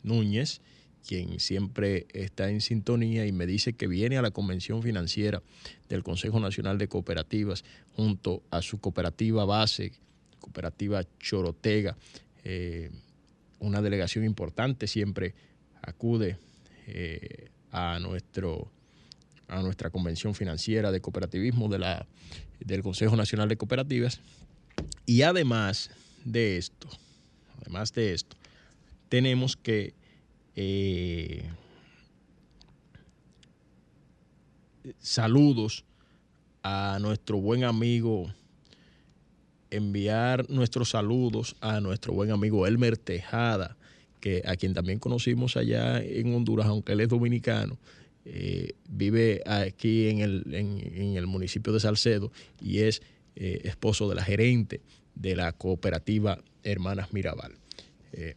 Núñez, 0.03 0.61
quien 1.07 1.39
siempre 1.39 2.07
está 2.13 2.51
en 2.51 2.61
sintonía 2.61 3.27
y 3.27 3.33
me 3.33 3.47
dice 3.47 3.75
que 3.75 3.87
viene 3.87 4.17
a 4.17 4.23
la 4.23 4.31
convención 4.31 4.83
financiera 4.83 5.43
del 5.89 6.03
Consejo 6.03 6.41
Nacional 6.41 6.79
de 6.79 6.89
Cooperativas 6.89 7.65
junto 7.95 8.43
a 8.51 8.63
su 8.63 8.81
cooperativa 8.81 9.45
base, 9.45 9.93
cooperativa 10.41 11.05
Chorotega. 11.19 11.97
Eh, 12.45 12.91
una 13.59 13.83
delegación 13.83 14.25
importante 14.25 14.87
siempre 14.87 15.35
acude 15.83 16.39
eh, 16.87 17.51
a, 17.71 17.99
nuestro, 17.99 18.71
a 19.59 19.63
nuestra 19.63 19.91
convención 19.91 20.35
financiera 20.35 20.91
de 20.91 21.01
cooperativismo 21.01 21.69
de 21.69 21.79
la, 21.79 22.07
del 22.61 22.83
Consejo 22.83 23.17
Nacional 23.17 23.49
de 23.49 23.57
Cooperativas. 23.57 24.21
Y 25.07 25.23
además 25.23 25.91
de 26.25 26.57
esto, 26.57 26.89
además 27.61 27.93
de 27.93 28.15
esto, 28.15 28.37
tenemos 29.09 29.57
que 29.57 29.95
eh, 30.57 31.45
saludos 34.99 35.85
a 36.63 36.99
nuestro 37.01 37.39
buen 37.39 37.65
amigo, 37.65 38.33
enviar 39.71 40.49
nuestros 40.49 40.91
saludos 40.91 41.57
a 41.61 41.81
nuestro 41.81 42.13
buen 42.15 42.31
amigo 42.31 42.67
Elmer 42.67 42.97
Tejada, 42.97 43.77
que 44.21 44.43
a 44.47 44.57
quien 44.57 44.73
también 44.73 44.99
conocimos 44.99 45.57
allá 45.57 46.03
en 46.03 46.35
Honduras, 46.35 46.67
aunque 46.67 46.93
él 46.93 47.01
es 47.01 47.09
dominicano. 47.09 47.77
Eh, 48.25 48.73
vive 48.89 49.43
aquí 49.47 50.09
en 50.09 50.21
el, 50.21 50.45
en, 50.55 51.17
el, 51.17 51.27
municipio 51.27 51.73
de 51.73 51.81
Salcedo 51.81 52.33
y 52.61 52.81
es 52.81 53.03
eh, 53.37 53.61
esposo 53.65 54.09
de 54.09 54.15
la 54.15 54.25
gerente 54.25 54.81
de 55.15 55.37
la 55.37 55.53
cooperativa 55.53 56.43
Hermanas 56.63 57.13
Mirabal. 57.13 57.53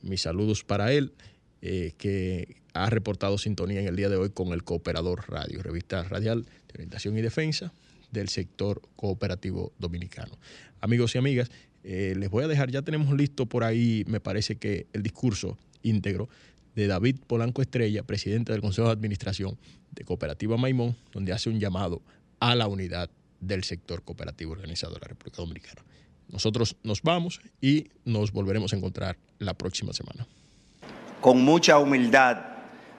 mis 0.01 0.21
saludos 0.21 0.63
para 0.63 0.91
él 0.91 1.13
eh, 1.61 1.93
que 1.97 2.57
ha 2.73 2.87
reportado 2.91 3.39
sintonía 3.39 3.81
en 3.81 3.87
el 3.87 3.95
día 3.95 4.09
de 4.09 4.15
hoy 4.15 4.29
con 4.29 4.49
el 4.49 4.63
Cooperador 4.63 5.25
Radio, 5.27 5.63
revista 5.63 6.03
radial 6.03 6.43
de 6.43 6.73
orientación 6.75 7.17
y 7.17 7.21
defensa 7.21 7.73
del 8.11 8.29
sector 8.29 8.79
cooperativo 8.95 9.73
dominicano. 9.79 10.37
Amigos 10.81 11.15
y 11.15 11.17
amigas, 11.17 11.49
eh, 11.83 12.13
les 12.15 12.29
voy 12.29 12.43
a 12.43 12.47
dejar, 12.47 12.69
ya 12.69 12.83
tenemos 12.83 13.11
listo 13.17 13.47
por 13.47 13.63
ahí, 13.63 14.03
me 14.07 14.19
parece 14.19 14.57
que 14.57 14.85
el 14.93 15.01
discurso 15.01 15.57
íntegro 15.81 16.29
de 16.77 16.87
David 16.87 17.17
Polanco 17.27 17.61
Estrella, 17.61 18.03
presidente 18.03 18.53
del 18.53 18.61
Consejo 18.61 18.87
de 18.87 18.93
Administración 18.93 19.57
de 19.91 20.05
Cooperativa 20.05 20.55
Maimón, 20.55 20.95
donde 21.11 21.33
hace 21.33 21.49
un 21.49 21.59
llamado 21.59 22.01
a 22.39 22.55
la 22.55 22.67
unidad 22.67 23.09
del 23.41 23.65
sector 23.65 24.03
cooperativo 24.03 24.53
organizado 24.53 24.93
de 24.93 25.01
la 25.01 25.07
República 25.07 25.41
Dominicana. 25.41 25.83
Nosotros 26.29 26.77
nos 26.83 27.01
vamos 27.01 27.41
y 27.61 27.87
nos 28.05 28.31
volveremos 28.31 28.71
a 28.71 28.77
encontrar 28.77 29.17
la 29.39 29.53
próxima 29.53 29.91
semana 29.91 30.25
con 31.21 31.43
mucha 31.43 31.79
humildad, 31.79 32.37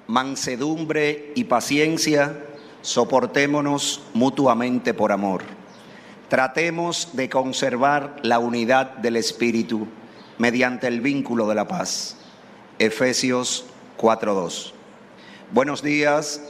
mansedumbre 0.06 1.32
y 1.34 1.44
paciencia, 1.44 2.44
soportémonos 2.82 4.02
mutuamente 4.14 4.94
por 4.94 5.12
amor. 5.12 5.42
Tratemos 6.28 7.10
de 7.14 7.28
conservar 7.28 8.16
la 8.22 8.38
unidad 8.38 8.98
del 8.98 9.16
Espíritu 9.16 9.88
mediante 10.36 10.86
el 10.86 11.00
vínculo 11.00 11.48
de 11.48 11.54
la 11.54 11.66
paz. 11.68 12.16
Efesios 12.78 13.64
4.2. 13.98 14.72
Buenos 15.52 15.82
días, 15.82 16.42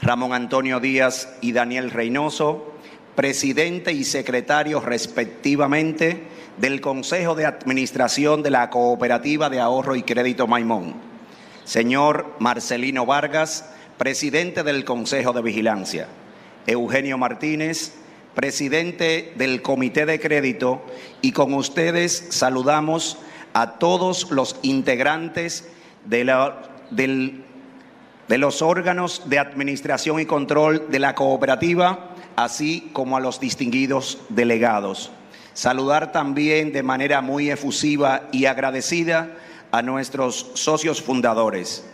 Ramón 0.00 0.34
Antonio 0.34 0.78
Díaz 0.78 1.36
y 1.40 1.52
Daniel 1.52 1.90
Reynoso, 1.90 2.72
presidente 3.14 3.92
y 3.92 4.04
secretario 4.04 4.80
respectivamente 4.80 6.22
del 6.58 6.80
Consejo 6.80 7.34
de 7.34 7.46
Administración 7.46 8.42
de 8.42 8.50
la 8.50 8.68
Cooperativa 8.70 9.48
de 9.48 9.60
Ahorro 9.60 9.96
y 9.96 10.02
Crédito 10.02 10.46
Maimón. 10.46 10.94
Señor 11.64 12.34
Marcelino 12.38 13.06
Vargas, 13.06 13.70
presidente 13.96 14.62
del 14.62 14.84
Consejo 14.84 15.32
de 15.32 15.42
Vigilancia. 15.42 16.08
Eugenio 16.66 17.18
Martínez, 17.18 17.94
presidente 18.34 19.32
del 19.36 19.62
Comité 19.62 20.06
de 20.06 20.20
Crédito. 20.20 20.82
Y 21.20 21.32
con 21.32 21.54
ustedes 21.54 22.26
saludamos 22.30 23.18
a 23.52 23.78
todos 23.78 24.30
los 24.30 24.56
integrantes 24.62 25.68
de, 26.04 26.24
la, 26.24 26.62
de 26.96 28.38
los 28.38 28.62
órganos 28.62 29.22
de 29.26 29.38
administración 29.38 30.20
y 30.20 30.26
control 30.26 30.90
de 30.90 30.98
la 30.98 31.14
cooperativa, 31.14 32.10
así 32.36 32.90
como 32.92 33.16
a 33.16 33.20
los 33.20 33.40
distinguidos 33.40 34.18
delegados. 34.28 35.10
Saludar 35.54 36.12
también 36.12 36.72
de 36.72 36.82
manera 36.82 37.20
muy 37.20 37.50
efusiva 37.50 38.22
y 38.32 38.46
agradecida 38.46 39.36
a 39.70 39.82
nuestros 39.82 40.50
socios 40.54 41.02
fundadores, 41.02 41.84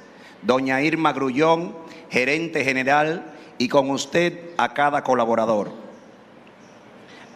doña 0.42 0.82
Irma 0.82 1.12
Grullón, 1.12 1.74
gerente 2.10 2.64
general, 2.64 3.34
y 3.58 3.68
con 3.68 3.90
usted 3.90 4.50
a 4.56 4.72
cada 4.72 5.02
colaborador. 5.02 5.70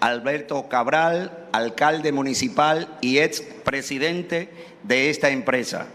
Alberto 0.01 0.69
Cabral, 0.69 1.47
alcalde 1.53 2.13
municipal 2.13 2.97
y 3.01 3.19
ex 3.19 3.41
presidente 3.41 4.49
de 4.83 5.11
esta 5.11 5.31
empresa. 5.31 5.87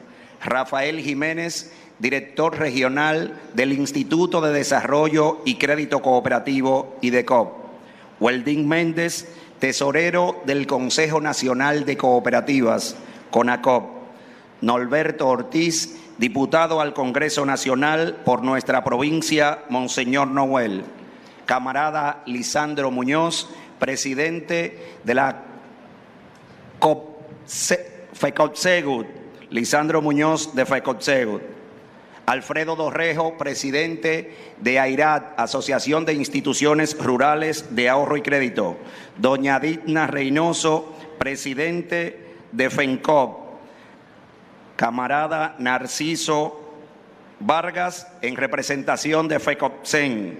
Rafael 0.47 1.01
Jiménez, 1.01 1.73
director 1.99 2.57
regional 2.57 3.37
del 3.53 3.73
Instituto 3.73 4.39
de 4.39 4.53
Desarrollo 4.53 5.41
y 5.43 5.55
Crédito 5.55 6.01
Cooperativo 6.01 6.95
IDECOP. 7.01 7.51
Weldín 8.21 8.65
Méndez, 8.67 9.27
tesorero 9.59 10.41
del 10.45 10.65
Consejo 10.65 11.19
Nacional 11.19 11.83
de 11.83 11.97
Cooperativas, 11.97 12.95
CONACOP. 13.29 13.97
Norberto 14.61 15.27
Ortiz, 15.27 15.99
diputado 16.17 16.79
al 16.79 16.93
Congreso 16.93 17.45
Nacional 17.45 18.21
por 18.23 18.41
nuestra 18.41 18.85
provincia, 18.85 19.65
Monseñor 19.69 20.29
Noel. 20.29 20.85
Camarada 21.45 22.23
Lisandro 22.25 22.89
Muñoz, 22.89 23.49
presidente 23.79 24.95
de 25.03 25.13
la 25.13 25.43
FECOTSEGUT. 28.13 29.16
Lisandro 29.49 30.01
Muñoz 30.01 30.53
de 30.55 30.65
FECOTSEGUT. 30.65 31.41
Alfredo 32.25 32.75
Dorrejo, 32.75 33.37
presidente 33.37 34.35
de 34.59 34.79
AIRAT, 34.79 35.39
Asociación 35.39 36.03
de 36.03 36.13
Instituciones 36.13 36.97
Rurales 37.01 37.73
de 37.73 37.87
Ahorro 37.87 38.17
y 38.17 38.21
Crédito. 38.21 38.77
Doña 39.17 39.61
Digna 39.61 40.07
Reynoso, 40.07 40.93
presidente 41.17 42.35
de 42.51 42.69
FENCOP. 42.69 43.47
Camarada 44.75 45.55
Narciso 45.57 46.67
Vargas 47.39 48.07
en 48.21 48.35
representación 48.35 49.27
de 49.27 49.39
FECOPSEN. 49.39 50.39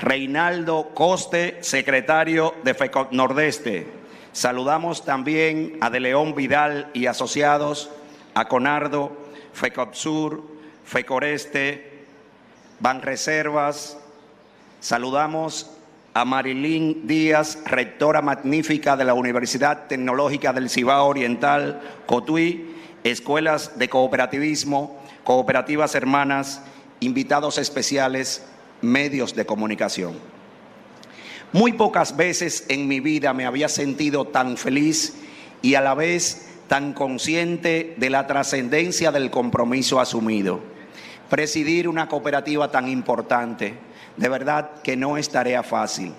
Reinaldo 0.00 0.90
Coste, 0.94 1.58
secretario 1.60 2.54
de 2.62 2.74
FECOP 2.74 3.12
Nordeste. 3.12 3.97
Saludamos 4.32 5.04
también 5.04 5.78
a 5.80 5.90
De 5.90 6.00
León 6.00 6.34
Vidal 6.34 6.90
y 6.94 7.06
asociados, 7.06 7.90
a 8.34 8.46
Conardo, 8.46 9.16
FECOPSUR, 9.52 10.42
FECORESTE, 10.84 12.04
Banreservas. 12.80 13.98
Saludamos 14.80 15.70
a 16.14 16.24
Marilyn 16.24 17.06
Díaz, 17.06 17.58
rectora 17.64 18.22
magnífica 18.22 18.96
de 18.96 19.04
la 19.04 19.14
Universidad 19.14 19.86
Tecnológica 19.86 20.52
del 20.52 20.70
Cibao 20.70 21.06
Oriental, 21.06 21.80
Cotuí, 22.06 22.74
escuelas 23.04 23.78
de 23.78 23.88
cooperativismo, 23.88 24.98
cooperativas 25.24 25.94
hermanas, 25.94 26.62
invitados 27.00 27.58
especiales, 27.58 28.44
medios 28.80 29.34
de 29.34 29.46
comunicación. 29.46 30.37
Muy 31.52 31.72
pocas 31.72 32.16
veces 32.16 32.66
en 32.68 32.88
mi 32.88 33.00
vida 33.00 33.32
me 33.32 33.46
había 33.46 33.70
sentido 33.70 34.26
tan 34.26 34.58
feliz 34.58 35.14
y 35.62 35.74
a 35.74 35.80
la 35.80 35.94
vez 35.94 36.48
tan 36.68 36.92
consciente 36.92 37.94
de 37.96 38.10
la 38.10 38.26
trascendencia 38.26 39.12
del 39.12 39.30
compromiso 39.30 39.98
asumido. 39.98 40.60
Presidir 41.30 41.88
una 41.88 42.06
cooperativa 42.06 42.70
tan 42.70 42.88
importante 42.88 43.74
de 44.18 44.28
verdad 44.28 44.82
que 44.82 44.96
no 44.96 45.16
es 45.16 45.30
tarea 45.30 45.62
fácil. 45.62 46.12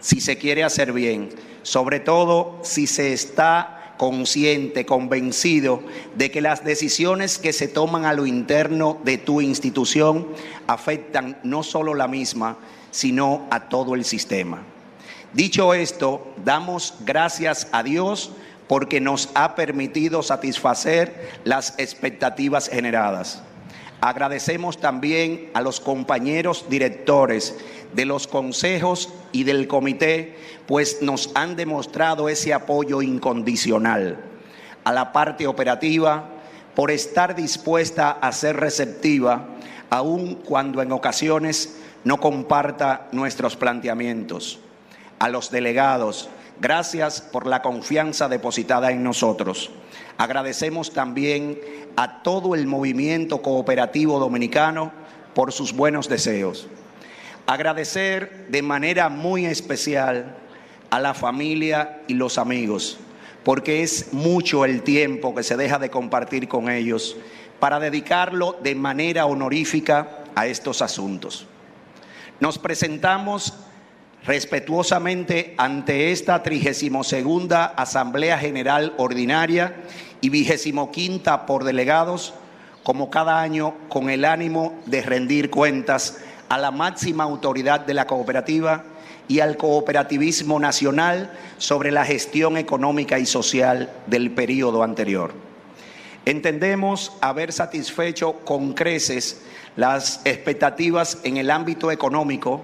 Si 0.00 0.20
se 0.22 0.38
quiere 0.38 0.64
hacer 0.64 0.92
bien, 0.92 1.28
sobre 1.62 2.00
todo 2.00 2.58
si 2.62 2.86
se 2.86 3.12
está 3.12 3.94
consciente, 3.98 4.86
convencido 4.86 5.82
de 6.14 6.30
que 6.30 6.40
las 6.40 6.64
decisiones 6.64 7.38
que 7.38 7.52
se 7.52 7.68
toman 7.68 8.06
a 8.06 8.14
lo 8.14 8.24
interno 8.24 8.98
de 9.04 9.18
tu 9.18 9.40
institución 9.40 10.28
afectan 10.66 11.38
no 11.42 11.62
solo 11.62 11.94
la 11.94 12.08
misma, 12.08 12.56
sino 12.96 13.46
a 13.50 13.68
todo 13.68 13.94
el 13.94 14.06
sistema. 14.06 14.62
Dicho 15.34 15.74
esto, 15.74 16.32
damos 16.42 16.94
gracias 17.04 17.68
a 17.72 17.82
Dios 17.82 18.32
porque 18.68 19.02
nos 19.02 19.28
ha 19.34 19.54
permitido 19.54 20.22
satisfacer 20.22 21.30
las 21.44 21.74
expectativas 21.76 22.70
generadas. 22.70 23.42
Agradecemos 24.00 24.78
también 24.78 25.50
a 25.52 25.60
los 25.60 25.78
compañeros 25.78 26.70
directores 26.70 27.58
de 27.92 28.06
los 28.06 28.26
consejos 28.26 29.12
y 29.30 29.44
del 29.44 29.68
comité, 29.68 30.34
pues 30.66 31.02
nos 31.02 31.32
han 31.34 31.54
demostrado 31.54 32.30
ese 32.30 32.54
apoyo 32.54 33.02
incondicional 33.02 34.24
a 34.84 34.92
la 34.94 35.12
parte 35.12 35.46
operativa 35.46 36.30
por 36.74 36.90
estar 36.90 37.36
dispuesta 37.36 38.10
a 38.10 38.32
ser 38.32 38.56
receptiva, 38.56 39.48
aun 39.90 40.36
cuando 40.36 40.80
en 40.80 40.92
ocasiones 40.92 41.76
no 42.06 42.20
comparta 42.20 43.08
nuestros 43.10 43.56
planteamientos. 43.56 44.60
A 45.18 45.28
los 45.28 45.50
delegados, 45.50 46.28
gracias 46.60 47.20
por 47.20 47.48
la 47.48 47.62
confianza 47.62 48.28
depositada 48.28 48.92
en 48.92 49.02
nosotros. 49.02 49.72
Agradecemos 50.16 50.92
también 50.92 51.58
a 51.96 52.22
todo 52.22 52.54
el 52.54 52.68
movimiento 52.68 53.42
cooperativo 53.42 54.20
dominicano 54.20 54.92
por 55.34 55.50
sus 55.50 55.72
buenos 55.72 56.08
deseos. 56.08 56.68
Agradecer 57.44 58.46
de 58.50 58.62
manera 58.62 59.08
muy 59.08 59.44
especial 59.44 60.36
a 60.90 61.00
la 61.00 61.12
familia 61.12 62.02
y 62.06 62.14
los 62.14 62.38
amigos, 62.38 62.98
porque 63.42 63.82
es 63.82 64.12
mucho 64.12 64.64
el 64.64 64.82
tiempo 64.82 65.34
que 65.34 65.42
se 65.42 65.56
deja 65.56 65.80
de 65.80 65.90
compartir 65.90 66.46
con 66.46 66.70
ellos 66.70 67.16
para 67.58 67.80
dedicarlo 67.80 68.56
de 68.62 68.76
manera 68.76 69.26
honorífica 69.26 70.22
a 70.36 70.46
estos 70.46 70.82
asuntos. 70.82 71.48
Nos 72.38 72.58
presentamos 72.58 73.54
respetuosamente 74.26 75.54
ante 75.56 76.12
esta 76.12 76.42
32 76.42 77.14
Asamblea 77.76 78.38
General 78.38 78.92
Ordinaria 78.98 79.76
y 80.20 80.28
vigésimo 80.28 80.90
quinta 80.90 81.46
por 81.46 81.64
delegados, 81.64 82.34
como 82.82 83.08
cada 83.08 83.40
año, 83.40 83.74
con 83.88 84.10
el 84.10 84.26
ánimo 84.26 84.74
de 84.84 85.00
rendir 85.00 85.48
cuentas 85.48 86.18
a 86.50 86.58
la 86.58 86.70
máxima 86.70 87.24
autoridad 87.24 87.80
de 87.80 87.94
la 87.94 88.06
cooperativa 88.06 88.84
y 89.28 89.40
al 89.40 89.56
cooperativismo 89.56 90.60
nacional 90.60 91.32
sobre 91.56 91.90
la 91.90 92.04
gestión 92.04 92.58
económica 92.58 93.18
y 93.18 93.24
social 93.24 93.90
del 94.06 94.30
periodo 94.30 94.82
anterior. 94.82 95.32
Entendemos 96.26 97.12
haber 97.22 97.52
satisfecho 97.52 98.40
con 98.44 98.74
creces 98.74 99.42
las 99.76 100.20
expectativas 100.24 101.18
en 101.22 101.36
el 101.36 101.50
ámbito 101.50 101.90
económico, 101.90 102.62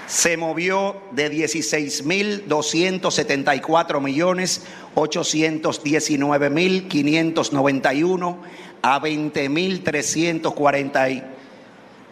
se 0.06 0.38
movió 0.38 1.02
de 1.12 1.32
16.274 1.32 4.00
millones 4.00 4.62
819 4.93 6.50
mil 6.52 6.88
591 6.88 8.64
a 8.86 9.02
20.340 9.02 11.24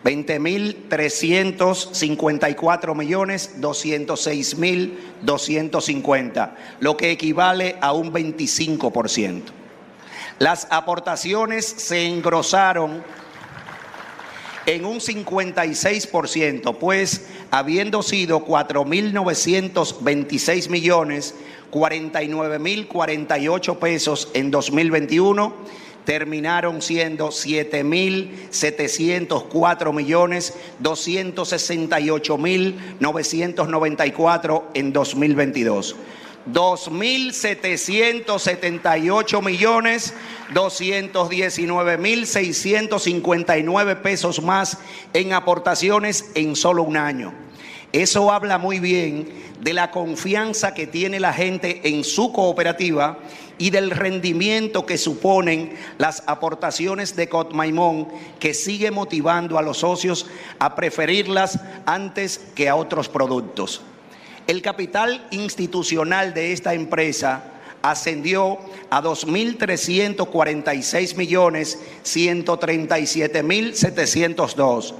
20.354 0.03 2.95
millones 2.95 3.61
206 3.61 4.57
mil 4.57 4.97
250, 5.21 6.57
lo 6.79 6.97
que 6.97 7.11
equivale 7.11 7.75
a 7.79 7.93
un 7.93 8.11
25%. 8.11 9.43
Las 10.39 10.65
aportaciones 10.71 11.67
se 11.67 12.07
engrosaron 12.07 13.03
en 14.65 14.85
un 14.85 14.99
56%, 14.99 16.79
pues 16.79 17.27
habiendo 17.51 18.01
sido 18.01 18.43
4.926 18.45 20.69
millones 20.69 21.35
49 21.69 22.57
mil 22.59 22.87
48 22.87 23.79
pesos 23.79 24.29
en 24.33 24.49
2021, 24.51 25.53
terminaron 26.05 26.81
siendo 26.81 27.27
7.704 27.29 29.93
millones 29.93 30.53
268 30.79 32.37
mil 32.37 32.95
994 32.99 34.71
en 34.73 34.93
2022. 34.93 35.95
2.778 36.51 39.41
millones 39.41 40.13
219 40.53 41.97
mil 41.97 42.27
659 42.27 43.95
pesos 43.97 44.41
más 44.41 44.77
en 45.13 45.33
aportaciones 45.33 46.31
en 46.35 46.55
solo 46.55 46.83
un 46.83 46.95
año. 46.97 47.33
Eso 47.93 48.29
habla 48.31 48.57
muy 48.57 48.79
bien 48.79 49.29
de 49.61 49.71
la 49.71 49.91
confianza 49.91 50.73
que 50.73 50.87
tiene 50.87 51.19
la 51.19 51.31
gente 51.31 51.81
en 51.83 52.03
su 52.03 52.33
cooperativa 52.33 53.19
y 53.59 53.69
del 53.69 53.91
rendimiento 53.91 54.87
que 54.87 54.97
suponen 54.97 55.75
las 55.99 56.23
aportaciones 56.25 57.15
de 57.15 57.29
Cotmaimón, 57.29 58.07
que 58.39 58.55
sigue 58.55 58.89
motivando 58.89 59.59
a 59.59 59.61
los 59.61 59.77
socios 59.77 60.25
a 60.57 60.75
preferirlas 60.75 61.59
antes 61.85 62.41
que 62.55 62.67
a 62.67 62.75
otros 62.75 63.09
productos. 63.09 63.81
El 64.47 64.63
capital 64.63 65.27
institucional 65.29 66.33
de 66.33 66.51
esta 66.51 66.73
empresa 66.73 67.43
ascendió 67.83 68.57
a 68.89 69.03
2.346 69.03 71.15
millones 71.15 71.77
137 72.01 73.43
mil 73.43 73.75
702 73.75 74.95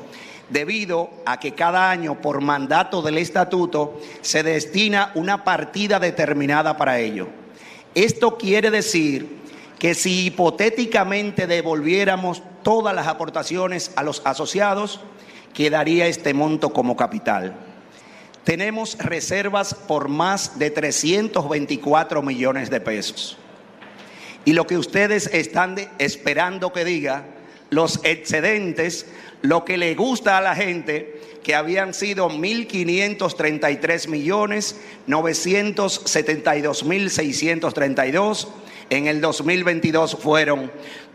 debido 0.49 1.09
a 1.25 1.39
que 1.39 1.53
cada 1.53 1.89
año 1.89 2.21
por 2.21 2.41
mandato 2.41 3.01
del 3.01 3.17
estatuto 3.17 3.99
se 4.21 4.43
destina 4.43 5.11
una 5.15 5.43
partida 5.43 5.99
determinada 5.99 6.77
para 6.77 6.99
ello. 6.99 7.29
Esto 7.95 8.37
quiere 8.37 8.71
decir 8.71 9.43
que 9.79 9.93
si 9.95 10.25
hipotéticamente 10.27 11.47
devolviéramos 11.47 12.41
todas 12.63 12.95
las 12.95 13.07
aportaciones 13.07 13.91
a 13.95 14.03
los 14.03 14.21
asociados, 14.25 14.99
quedaría 15.53 16.07
este 16.07 16.33
monto 16.33 16.71
como 16.71 16.95
capital. 16.95 17.53
Tenemos 18.43 18.97
reservas 18.97 19.73
por 19.73 20.09
más 20.09 20.59
de 20.59 20.69
324 20.69 22.21
millones 22.21 22.69
de 22.69 22.81
pesos. 22.81 23.37
Y 24.45 24.53
lo 24.53 24.67
que 24.67 24.77
ustedes 24.77 25.27
están 25.33 25.77
esperando 25.99 26.73
que 26.73 26.83
diga, 26.83 27.25
los 27.73 27.99
excedentes, 28.03 29.05
lo 29.41 29.65
que 29.65 29.77
le 29.77 29.95
gusta 29.95 30.37
a 30.37 30.41
la 30.41 30.55
gente, 30.55 31.19
que 31.43 31.55
habían 31.55 31.93
sido 31.93 32.29
1.533 32.29 34.07
millones 34.07 34.79
972 35.07 36.85
mil 36.85 37.09
632. 37.09 38.47
En 38.89 39.07
el 39.07 39.21
2022 39.21 40.17
fueron 40.21 40.71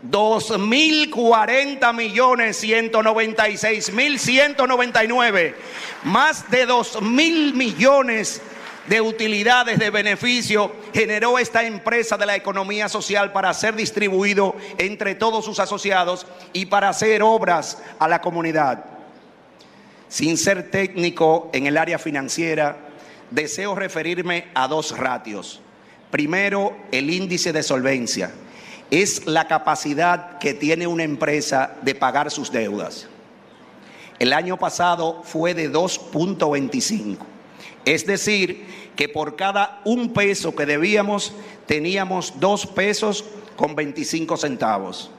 2.040 0.09 1.93
millones 1.95 2.57
196 2.57 3.93
mil 3.93 4.19
199. 4.19 5.55
Más 6.03 6.49
de 6.51 6.67
2.000 6.67 7.53
millones 7.53 8.41
de 8.89 9.01
utilidades, 9.01 9.77
de 9.77 9.91
beneficio, 9.91 10.71
generó 10.93 11.37
esta 11.37 11.63
empresa 11.63 12.17
de 12.17 12.25
la 12.25 12.35
economía 12.35 12.89
social 12.89 13.31
para 13.31 13.53
ser 13.53 13.75
distribuido 13.75 14.55
entre 14.79 15.13
todos 15.13 15.45
sus 15.45 15.59
asociados 15.59 16.25
y 16.53 16.65
para 16.65 16.89
hacer 16.89 17.21
obras 17.21 17.77
a 17.99 18.07
la 18.07 18.19
comunidad. 18.19 18.83
Sin 20.07 20.37
ser 20.37 20.71
técnico 20.71 21.51
en 21.53 21.67
el 21.67 21.77
área 21.77 21.99
financiera, 21.99 22.77
deseo 23.29 23.75
referirme 23.75 24.47
a 24.55 24.67
dos 24.67 24.97
ratios. 24.97 25.61
Primero, 26.09 26.75
el 26.91 27.11
índice 27.11 27.53
de 27.53 27.61
solvencia. 27.61 28.31
Es 28.89 29.27
la 29.27 29.47
capacidad 29.47 30.39
que 30.39 30.55
tiene 30.55 30.87
una 30.87 31.03
empresa 31.03 31.75
de 31.83 31.93
pagar 31.93 32.31
sus 32.31 32.51
deudas. 32.51 33.05
El 34.17 34.33
año 34.33 34.57
pasado 34.57 35.21
fue 35.23 35.53
de 35.53 35.71
2.25. 35.71 37.17
Es 37.85 38.05
decir, 38.05 38.65
que 38.95 39.09
por 39.09 39.35
cada 39.35 39.81
un 39.85 40.13
peso 40.13 40.55
que 40.55 40.65
debíamos, 40.65 41.33
teníamos 41.65 42.39
dos 42.39 42.65
pesos 42.65 43.25
con 43.55 43.75
25 43.75 44.37
centavos. 44.37 45.11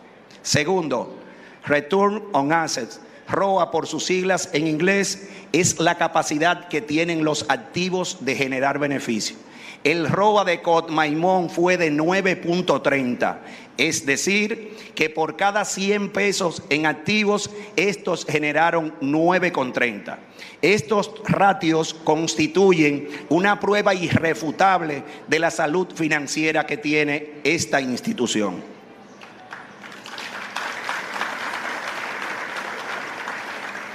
Segundo, 0.43 1.17
Return 1.65 2.23
on 2.33 2.53
Assets. 2.53 3.01
ROA 3.29 3.71
por 3.71 3.87
sus 3.87 4.07
siglas 4.07 4.51
en 4.53 4.67
inglés 4.67 5.29
es 5.53 5.79
la 5.79 5.97
capacidad 5.97 6.69
que 6.69 6.81
tienen 6.81 7.25
los 7.25 7.47
activos 7.49 8.19
de 8.21 8.35
generar 8.35 8.79
beneficio. 8.79 9.37
El 9.85 10.09
ROA 10.09 10.45
de 10.45 10.61
Cotmaimón 10.61 11.49
fue 11.49 11.77
de 11.77 11.93
9.30, 11.93 13.39
es 13.81 14.05
decir, 14.05 14.77
que 14.95 15.09
por 15.09 15.39
cada 15.39 15.65
100 15.65 16.11
pesos 16.11 16.63
en 16.69 16.85
activos, 16.85 17.51
estos 17.77 18.27
generaron 18.27 18.95
9.30. 19.01 20.19
Estos 20.61 21.11
ratios 21.25 21.95
constituyen 21.95 23.09
una 23.31 23.59
prueba 23.59 23.95
irrefutable 23.95 25.03
de 25.29 25.39
la 25.39 25.51
salud 25.51 25.87
financiera 25.95 26.67
que 26.67 26.77
tiene 26.77 27.41
esta 27.43 27.81
institución. 27.81 28.63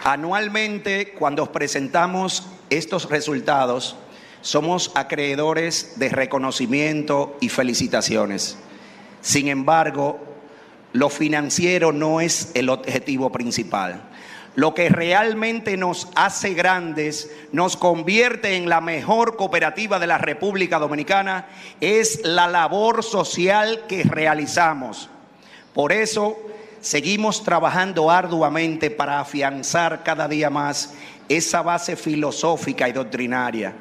Anualmente, 0.04 1.14
cuando 1.14 1.52
presentamos 1.52 2.48
estos 2.72 3.08
resultados, 3.08 3.96
somos 4.42 4.92
acreedores 4.96 5.94
de 5.98 6.10
reconocimiento 6.10 7.38
y 7.40 7.50
felicitaciones. 7.50 8.58
Sin 9.26 9.48
embargo, 9.48 10.20
lo 10.94 11.10
financiero 11.10 11.92
no 11.92 12.22
es 12.22 12.52
el 12.54 12.70
objetivo 12.70 13.32
principal. 13.32 14.04
Lo 14.54 14.76
que 14.76 14.88
realmente 14.88 15.78
nos 15.78 16.10
hace 16.14 16.54
grandes, 16.54 17.32
nos 17.52 17.76
convierte 17.76 18.56
en 18.56 18.70
la 18.70 18.82
mejor 18.82 19.36
cooperativa 19.36 19.98
de 19.98 20.06
la 20.06 20.20
República 20.20 20.78
Dominicana, 20.78 21.48
es 21.82 22.22
la 22.24 22.48
labor 22.48 23.04
social 23.04 23.86
que 23.88 24.04
realizamos. 24.04 25.10
Por 25.74 25.92
eso 25.92 26.38
seguimos 26.80 27.44
trabajando 27.44 28.12
arduamente 28.12 28.92
para 28.92 29.20
afianzar 29.20 30.04
cada 30.04 30.28
día 30.28 30.52
más 30.52 30.94
esa 31.30 31.64
base 31.64 31.96
filosófica 31.96 32.88
y 32.88 32.92
doctrinaria 32.92 33.74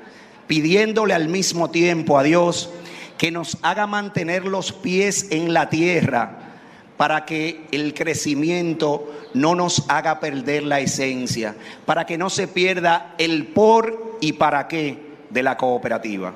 pidiéndole 0.46 1.14
al 1.14 1.28
mismo 1.28 1.70
tiempo 1.70 2.18
a 2.18 2.22
Dios 2.22 2.70
que 3.18 3.30
nos 3.30 3.58
haga 3.62 3.86
mantener 3.86 4.44
los 4.44 4.72
pies 4.72 5.28
en 5.30 5.52
la 5.52 5.68
tierra 5.68 6.38
para 6.96 7.24
que 7.24 7.66
el 7.72 7.94
crecimiento 7.94 9.12
no 9.34 9.54
nos 9.54 9.84
haga 9.88 10.20
perder 10.20 10.62
la 10.62 10.80
esencia, 10.80 11.54
para 11.86 12.06
que 12.06 12.18
no 12.18 12.30
se 12.30 12.46
pierda 12.46 13.14
el 13.18 13.48
por 13.48 14.18
y 14.20 14.34
para 14.34 14.68
qué 14.68 15.14
de 15.30 15.42
la 15.42 15.56
cooperativa. 15.56 16.32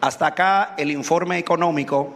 Hasta 0.00 0.26
acá 0.26 0.74
el 0.76 0.90
informe 0.90 1.38
económico. 1.38 2.14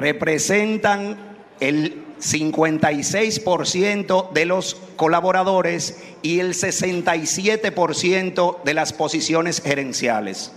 Representan 0.00 1.16
el 1.60 2.02
56% 2.20 4.32
de 4.32 4.44
los 4.46 4.80
colaboradores 4.96 6.02
y 6.22 6.40
el 6.40 6.54
67% 6.54 8.62
de 8.62 8.74
las 8.74 8.94
posiciones 8.94 9.60
gerenciales. 9.60 10.52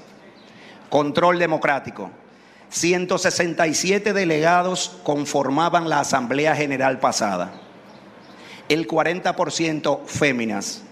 Control 0.90 1.40
democrático. 1.40 2.10
167 2.70 4.14
delegados 4.14 4.98
conformaban 5.04 5.90
la 5.90 6.00
Asamblea 6.00 6.56
General 6.56 7.02
pasada, 7.02 7.52
el 8.70 8.88
40% 8.88 10.06
féminas. 10.06 10.84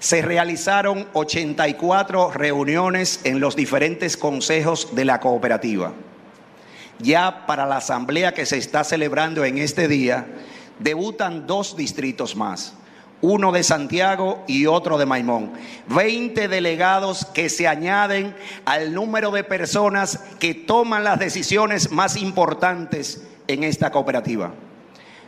Se 0.00 0.20
realizaron 0.20 1.06
84 1.12 2.32
reuniones 2.32 3.20
en 3.22 3.38
los 3.38 3.54
diferentes 3.54 4.16
consejos 4.16 4.96
de 4.96 5.04
la 5.04 5.20
cooperativa. 5.20 5.92
Ya 6.98 7.46
para 7.46 7.66
la 7.66 7.78
asamblea 7.78 8.34
que 8.34 8.46
se 8.46 8.58
está 8.58 8.84
celebrando 8.84 9.44
en 9.44 9.58
este 9.58 9.88
día, 9.88 10.26
debutan 10.78 11.46
dos 11.46 11.76
distritos 11.76 12.34
más 12.36 12.74
uno 13.20 13.50
de 13.52 13.62
Santiago 13.62 14.44
y 14.46 14.66
otro 14.66 14.98
de 14.98 15.06
Maimón. 15.06 15.52
20 15.88 16.48
delegados 16.48 17.24
que 17.24 17.48
se 17.48 17.66
añaden 17.66 18.34
al 18.64 18.94
número 18.94 19.30
de 19.30 19.44
personas 19.44 20.20
que 20.38 20.54
toman 20.54 21.04
las 21.04 21.18
decisiones 21.18 21.90
más 21.90 22.16
importantes 22.16 23.22
en 23.48 23.64
esta 23.64 23.90
cooperativa. 23.90 24.52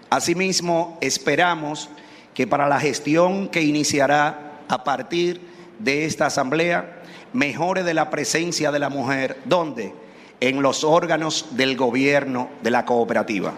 Asimismo, 0.08 0.98
esperamos 1.00 1.88
que 2.34 2.46
para 2.46 2.68
la 2.68 2.80
gestión 2.80 3.48
que 3.48 3.62
iniciará 3.62 4.60
a 4.68 4.84
partir 4.84 5.40
de 5.78 6.04
esta 6.04 6.26
asamblea, 6.26 7.02
mejore 7.32 7.82
de 7.82 7.94
la 7.94 8.10
presencia 8.10 8.70
de 8.70 8.78
la 8.78 8.88
mujer, 8.88 9.38
¿dónde? 9.44 9.92
En 10.40 10.62
los 10.62 10.84
órganos 10.84 11.48
del 11.50 11.76
gobierno 11.76 12.48
de 12.62 12.70
la 12.70 12.84
cooperativa. 12.84 13.52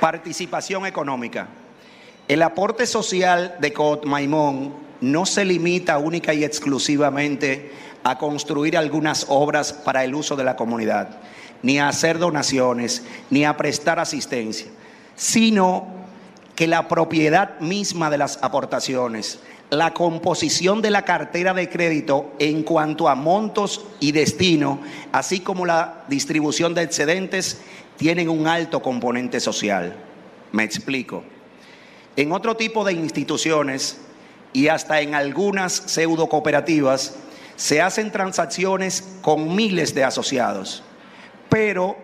Participación 0.00 0.84
económica. 0.86 1.48
El 2.28 2.42
aporte 2.42 2.86
social 2.86 3.56
de 3.60 3.72
Maimón 4.04 4.74
no 5.00 5.26
se 5.26 5.44
limita 5.44 5.98
única 5.98 6.32
y 6.32 6.44
exclusivamente 6.44 7.72
a 8.04 8.18
construir 8.18 8.76
algunas 8.76 9.26
obras 9.28 9.72
para 9.72 10.04
el 10.04 10.14
uso 10.14 10.36
de 10.36 10.44
la 10.44 10.56
comunidad, 10.56 11.18
ni 11.62 11.78
a 11.78 11.88
hacer 11.88 12.18
donaciones, 12.18 13.04
ni 13.30 13.44
a 13.44 13.56
prestar 13.56 13.98
asistencia, 13.98 14.66
sino 15.16 15.86
que 16.54 16.66
la 16.66 16.88
propiedad 16.88 17.58
misma 17.60 18.10
de 18.10 18.18
las 18.18 18.38
aportaciones, 18.42 19.40
la 19.72 19.94
composición 19.94 20.82
de 20.82 20.90
la 20.90 21.06
cartera 21.06 21.54
de 21.54 21.70
crédito 21.70 22.34
en 22.38 22.62
cuanto 22.62 23.08
a 23.08 23.14
montos 23.14 23.86
y 24.00 24.12
destino, 24.12 24.80
así 25.12 25.40
como 25.40 25.64
la 25.64 26.04
distribución 26.08 26.74
de 26.74 26.82
excedentes, 26.82 27.62
tienen 27.96 28.28
un 28.28 28.46
alto 28.46 28.82
componente 28.82 29.40
social. 29.40 29.96
Me 30.52 30.62
explico. 30.62 31.24
En 32.16 32.32
otro 32.32 32.54
tipo 32.54 32.84
de 32.84 32.92
instituciones 32.92 33.96
y 34.52 34.68
hasta 34.68 35.00
en 35.00 35.14
algunas 35.14 35.72
pseudo 35.72 36.28
cooperativas 36.28 37.14
se 37.56 37.80
hacen 37.80 38.12
transacciones 38.12 39.02
con 39.22 39.56
miles 39.56 39.94
de 39.94 40.04
asociados, 40.04 40.82
pero 41.48 41.96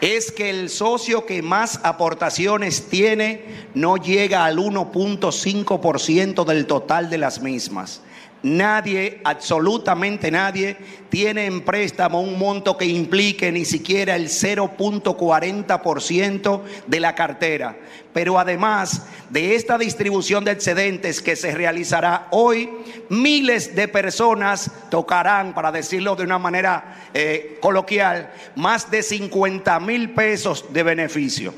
es 0.02 0.32
que 0.32 0.50
el 0.50 0.70
socio 0.70 1.28
que 1.28 1.44
más 1.44 1.80
aportaciones 1.84 2.90
tiene 2.90 3.68
no 3.76 3.98
llega 3.98 4.46
al 4.46 4.58
1.5% 4.58 6.44
del 6.44 6.66
total 6.66 7.12
de 7.12 7.20
las 7.20 7.40
mismas. 7.42 8.02
Nadie, 8.42 9.20
absolutamente 9.26 10.32
nadie, 10.32 10.78
tiene 11.10 11.46
en 11.46 11.60
préstamo 11.62 12.22
un 12.22 12.40
monto 12.40 12.78
que 12.78 12.86
implique 12.86 13.52
ni 13.52 13.66
siquiera 13.66 14.16
el 14.16 14.30
0.40% 14.30 16.62
de 16.88 17.00
la 17.02 17.16
cartera. 17.16 17.76
Pero 18.14 18.40
además 18.40 19.06
de 19.30 19.56
esta 19.56 19.78
distribución 19.78 20.46
de 20.46 20.52
excedentes 20.52 21.22
que 21.22 21.36
se 21.36 21.54
realizará 21.54 22.30
hoy, 22.32 22.70
miles 23.10 23.76
de 23.76 23.90
personas 23.90 24.72
tocarán, 24.90 25.54
para 25.54 25.74
decirlo 25.74 26.16
de 26.16 26.24
una 26.24 26.40
manera 26.40 27.10
eh, 27.14 27.58
coloquial, 27.62 28.32
más 28.56 28.90
de 28.90 29.04
50 29.04 29.78
mil 29.82 30.12
pesos 30.12 30.64
de 30.72 30.84
beneficio. 30.84 31.54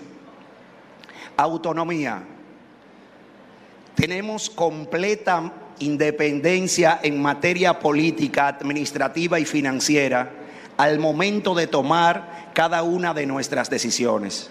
Autonomía. 1.38 2.24
Tenemos 3.94 4.50
completa 4.50 5.54
independencia 5.82 7.00
en 7.04 7.22
materia 7.22 7.80
política, 7.80 8.48
administrativa 8.48 9.40
y 9.40 9.46
financiera 9.46 10.32
al 10.78 11.00
momento 11.00 11.54
de 11.54 11.68
tomar 11.68 12.52
cada 12.54 12.84
una 12.84 13.14
de 13.14 13.26
nuestras 13.26 13.70
decisiones. 13.70 14.50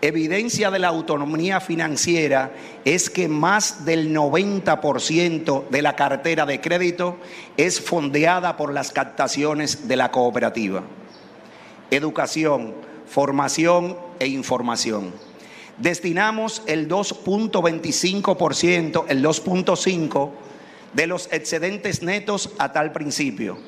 Evidencia 0.00 0.70
de 0.70 0.78
la 0.78 0.88
autonomía 0.88 1.60
financiera 1.60 2.52
es 2.84 3.08
que 3.08 3.28
más 3.28 3.86
del 3.86 4.14
90% 4.14 5.68
de 5.70 5.82
la 5.82 5.96
cartera 5.96 6.44
de 6.44 6.60
crédito 6.60 7.16
es 7.56 7.80
fondeada 7.80 8.56
por 8.56 8.74
las 8.74 8.92
captaciones 8.92 9.88
de 9.88 9.96
la 9.96 10.10
cooperativa. 10.10 10.82
Educación, 11.90 12.74
formación 13.06 13.96
e 14.18 14.26
información 14.26 15.12
destinamos 15.78 16.62
el 16.66 16.88
2.25%, 16.88 19.04
el 19.08 19.24
2.5% 19.24 20.30
de 20.94 21.06
los 21.06 21.28
excedentes 21.32 22.02
netos 22.02 22.50
a 22.58 22.72
tal 22.72 22.92
principio, 22.92 23.58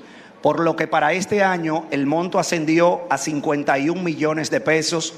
por 0.43 0.61
lo 0.61 0.77
que 0.77 0.87
para 0.87 1.12
este 1.12 1.43
año 1.43 1.87
el 1.91 2.07
monto 2.07 2.39
ascendió 2.39 3.03
a 3.11 3.19
51 3.19 4.01
millones 4.01 4.51
de 4.51 4.61
pesos 4.61 5.15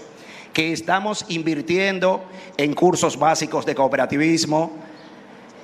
que 0.53 0.73
estamos 0.73 1.25
invirtiendo 1.29 2.25
en 2.57 2.75
cursos 2.75 3.19
básicos 3.19 3.67
de 3.67 3.75
cooperativismo, 3.75 4.73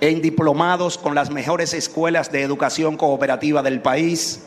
en 0.00 0.20
diplomados 0.20 0.98
con 0.98 1.14
las 1.14 1.30
mejores 1.30 1.72
escuelas 1.72 2.30
de 2.30 2.42
educación 2.42 2.96
cooperativa 2.96 3.62
del 3.62 3.80
país, 3.80 4.42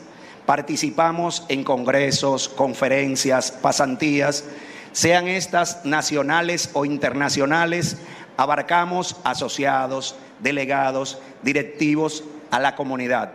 participamos 0.46 1.46
en 1.50 1.64
congresos, 1.64 2.48
conferencias, 2.48 3.52
pasantías, 3.52 4.46
sean 4.92 5.28
estas 5.28 5.84
nacionales 5.86 6.70
o 6.74 6.86
internacionales, 6.86 7.98
abarcamos 8.38 9.16
asociados, 9.24 10.16
delegados, 10.40 11.20
directivos 11.44 12.24
a 12.52 12.60
la 12.60 12.76
comunidad. 12.76 13.32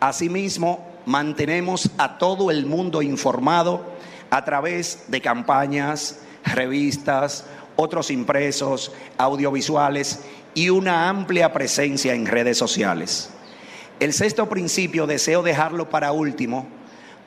Asimismo, 0.00 0.86
mantenemos 1.06 1.90
a 1.98 2.18
todo 2.18 2.50
el 2.50 2.66
mundo 2.66 3.02
informado 3.02 3.84
a 4.30 4.44
través 4.44 5.04
de 5.08 5.20
campañas, 5.20 6.20
revistas, 6.44 7.44
otros 7.76 8.10
impresos, 8.10 8.92
audiovisuales 9.18 10.20
y 10.54 10.70
una 10.70 11.08
amplia 11.08 11.52
presencia 11.52 12.14
en 12.14 12.26
redes 12.26 12.58
sociales. 12.58 13.30
El 14.00 14.12
sexto 14.12 14.48
principio 14.48 15.06
deseo 15.06 15.42
dejarlo 15.42 15.90
para 15.90 16.12
último, 16.12 16.66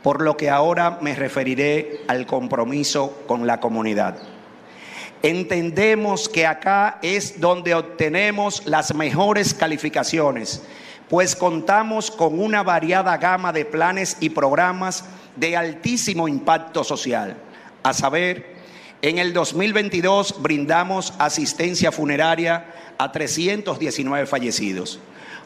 por 0.01 0.21
lo 0.21 0.35
que 0.35 0.49
ahora 0.49 0.97
me 1.01 1.15
referiré 1.15 2.01
al 2.07 2.25
compromiso 2.25 3.23
con 3.27 3.45
la 3.47 3.59
comunidad. 3.59 4.32
Entendemos 5.23 6.27
que 6.27 6.45
acá 6.45 6.99
es 7.01 7.39
donde 7.39 7.73
obtenemos 7.73 8.65
las 8.65 8.93
mejores 8.93 9.53
calificaciones, 9.53 10.61
pues 11.09 11.33
contamos 11.33 12.11
con 12.11 12.41
una 12.41 12.61
variada 12.61 13.15
gama 13.15 13.53
de 13.53 13.63
planes 13.63 14.17
y 14.19 14.31
programas 14.31 15.05
de 15.37 15.55
altísimo 15.55 16.27
impacto 16.27 16.83
social. 16.83 17.37
A 17.83 17.93
saber, 17.93 18.53
en 19.01 19.17
el 19.17 19.31
2022 19.31 20.41
brindamos 20.41 21.13
asistencia 21.19 21.93
funeraria 21.93 22.65
a 22.97 23.13
319 23.13 24.25
fallecidos. 24.25 24.99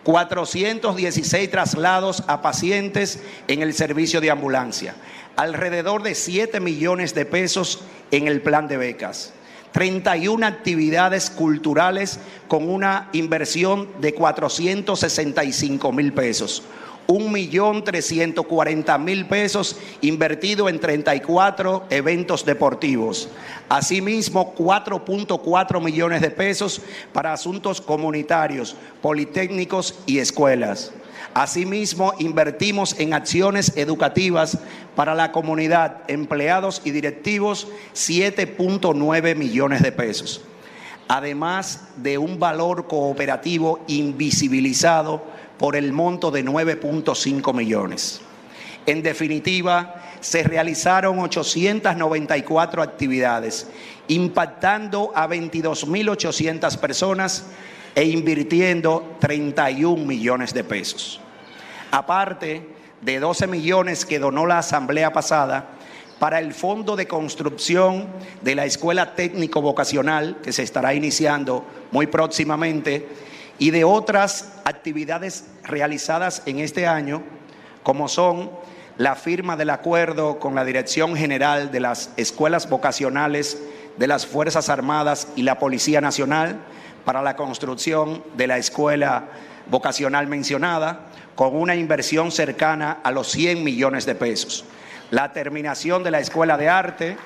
416 0.03 1.51
traslados 1.51 2.23
a 2.27 2.41
pacientes 2.41 3.19
en 3.47 3.61
el 3.61 3.75
servicio 3.75 4.21
de 4.21 4.31
ambulancia, 4.31 4.95
alrededor 5.35 6.01
de 6.01 6.15
7 6.15 6.59
millones 6.61 7.13
de 7.13 7.25
pesos 7.25 7.81
en 8.09 8.27
el 8.27 8.41
plan 8.41 8.67
de 8.67 8.77
becas, 8.77 9.33
31 9.71 10.45
actividades 10.45 11.29
culturales 11.29 12.19
con 12.47 12.69
una 12.69 13.09
inversión 13.13 13.87
de 13.99 14.13
465 14.13 15.91
mil 15.91 16.13
pesos. 16.13 16.63
Un 17.07 17.31
millón 17.31 17.85
trescientos 17.85 18.45
cuarenta 18.45 18.97
mil 18.97 19.27
pesos 19.27 19.77
invertido 20.01 20.67
en 20.67 20.79
34 20.79 21.85
eventos 21.89 22.43
deportivos. 22.43 23.29
Asimismo, 23.69 24.53
4.4 24.55 25.81
millones 25.81 26.21
de 26.21 26.31
pesos 26.31 26.81
para 27.13 27.31
asuntos 27.31 27.79
comunitarios, 27.79 28.75
politécnicos 29.01 29.95
y 30.05 30.19
escuelas. 30.19 30.91
Asimismo, 31.33 32.13
invertimos 32.19 32.99
en 32.99 33.13
acciones 33.13 33.73
educativas 33.75 34.57
para 34.95 35.13
la 35.13 35.31
comunidad, 35.31 36.01
empleados 36.07 36.81
y 36.83 36.91
directivos, 36.91 37.67
7.9 37.93 39.35
millones 39.35 39.83
de 39.83 39.91
pesos. 39.91 40.41
Además 41.07 41.89
de 41.97 42.17
un 42.17 42.39
valor 42.39 42.87
cooperativo 42.87 43.79
invisibilizado 43.87 45.23
por 45.57 45.75
el 45.75 45.93
monto 45.93 46.31
de 46.31 46.43
9.5 46.43 47.53
millones. 47.53 48.21
En 48.85 49.03
definitiva, 49.03 50.03
se 50.21 50.43
realizaron 50.43 51.19
894 51.19 52.81
actividades, 52.81 53.67
impactando 54.07 55.11
a 55.13 55.27
22.800 55.27 56.77
personas 56.77 57.45
e 57.97 58.03
invirtiendo 58.03 59.17
31 59.19 60.05
millones 60.05 60.53
de 60.53 60.63
pesos. 60.63 61.19
Aparte 61.89 62.69
de 63.01 63.19
12 63.19 63.47
millones 63.47 64.05
que 64.05 64.19
donó 64.19 64.45
la 64.45 64.59
asamblea 64.59 65.11
pasada 65.11 65.69
para 66.19 66.37
el 66.37 66.53
fondo 66.53 66.95
de 66.95 67.07
construcción 67.07 68.05
de 68.43 68.53
la 68.53 68.65
escuela 68.65 69.15
técnico 69.15 69.63
vocacional 69.63 70.37
que 70.43 70.53
se 70.53 70.61
estará 70.61 70.93
iniciando 70.93 71.65
muy 71.89 72.05
próximamente 72.05 73.07
y 73.57 73.71
de 73.71 73.83
otras 73.83 74.53
actividades 74.63 75.45
realizadas 75.63 76.43
en 76.45 76.59
este 76.59 76.85
año, 76.85 77.23
como 77.81 78.09
son 78.09 78.51
la 78.99 79.15
firma 79.15 79.57
del 79.57 79.71
acuerdo 79.71 80.37
con 80.37 80.53
la 80.53 80.65
Dirección 80.65 81.15
General 81.15 81.71
de 81.71 81.79
las 81.79 82.11
Escuelas 82.15 82.69
Vocacionales 82.69 83.59
de 83.97 84.05
las 84.05 84.27
Fuerzas 84.27 84.69
Armadas 84.69 85.29
y 85.35 85.41
la 85.41 85.57
Policía 85.57 85.99
Nacional 85.99 86.59
para 87.07 87.21
la 87.21 87.37
construcción 87.37 88.21
de 88.35 88.47
la 88.47 88.57
escuela 88.57 89.29
vocacional 89.67 90.27
mencionada, 90.27 91.05
con 91.35 91.55
una 91.55 91.73
inversión 91.73 92.33
cercana 92.33 92.99
a 93.01 93.11
los 93.11 93.31
100 93.31 93.63
millones 93.63 94.05
de 94.05 94.13
pesos. 94.13 94.65
La 95.09 95.31
terminación 95.31 96.03
de 96.03 96.11
la 96.11 96.19
Escuela 96.19 96.57
de 96.57 96.67
Arte, 96.67 97.17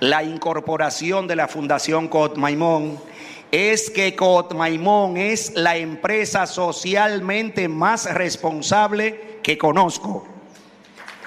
la 0.00 0.22
incorporación 0.22 1.26
de 1.26 1.36
la 1.36 1.46
Fundación 1.46 2.08
Cotmaimón, 2.08 2.98
es 3.50 3.90
que 3.90 4.16
Cotmaimón 4.16 5.18
es 5.18 5.52
la 5.56 5.76
empresa 5.76 6.46
socialmente 6.46 7.68
más 7.68 8.06
responsable 8.14 9.40
que 9.42 9.58
conozco. 9.58 10.26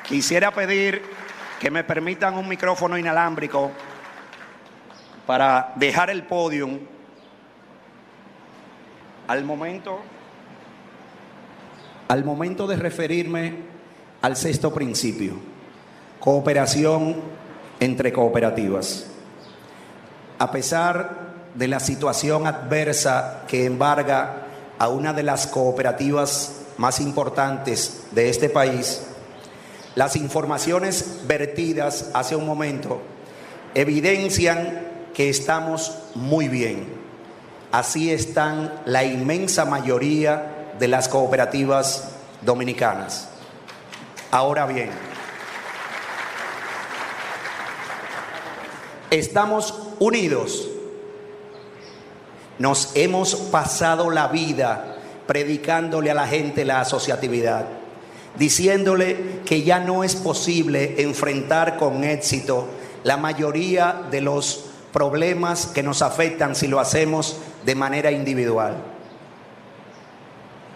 Quisiera 0.08 0.50
pedir 0.50 1.04
que 1.60 1.70
me 1.70 1.84
permitan 1.84 2.34
un 2.34 2.48
micrófono 2.48 2.98
inalámbrico 2.98 3.72
para 5.28 5.74
dejar 5.76 6.10
el 6.10 6.24
podio 6.24 6.70
al 9.28 9.44
momento 9.44 10.00
al 12.08 12.24
momento 12.24 12.68
de 12.68 12.78
referirme 12.78 13.54
al 14.22 14.38
sexto 14.38 14.74
principio, 14.74 15.34
cooperación 16.22 17.18
entre 17.82 18.14
cooperativas. 18.14 19.08
A 20.40 20.50
pesar 20.52 21.34
de 21.54 21.68
la 21.68 21.82
situación 21.82 22.48
adversa 22.48 23.44
que 23.48 23.66
embarga 23.66 24.44
a 24.80 24.88
una 24.88 25.12
de 25.12 25.24
las 25.24 25.48
cooperativas 25.48 26.62
más 26.78 27.02
importantes 27.02 28.08
de 28.12 28.30
este 28.30 28.50
país, 28.50 29.04
las 29.96 30.16
informaciones 30.16 31.24
vertidas 31.28 32.12
hace 32.14 32.38
un 32.38 32.46
momento 32.46 33.02
evidencian 33.74 34.97
que 35.18 35.30
estamos 35.30 35.98
muy 36.14 36.48
bien. 36.48 36.86
Así 37.72 38.12
están 38.12 38.72
la 38.86 39.04
inmensa 39.04 39.66
mayoría 39.66 40.74
de 40.78 40.88
las 40.88 41.10
cooperativas 41.10 42.10
dominicanas. 42.44 43.28
Ahora 44.30 44.68
bien, 44.68 44.92
estamos 49.10 49.74
unidos. 49.98 50.68
Nos 52.60 52.92
hemos 52.94 53.34
pasado 53.34 54.12
la 54.12 54.28
vida 54.28 54.98
predicándole 55.26 56.12
a 56.12 56.14
la 56.14 56.28
gente 56.28 56.64
la 56.64 56.82
asociatividad, 56.82 57.66
diciéndole 58.38 59.42
que 59.48 59.64
ya 59.64 59.80
no 59.80 60.04
es 60.04 60.16
posible 60.16 61.02
enfrentar 61.02 61.76
con 61.78 62.04
éxito 62.04 62.68
la 63.04 63.18
mayoría 63.18 64.04
de 64.12 64.22
los 64.22 64.67
problemas 64.98 65.68
que 65.68 65.84
nos 65.84 66.02
afectan 66.02 66.56
si 66.56 66.68
lo 66.68 66.80
hacemos 66.80 67.38
de 67.64 67.76
manera 67.76 68.12
individual. 68.12 68.78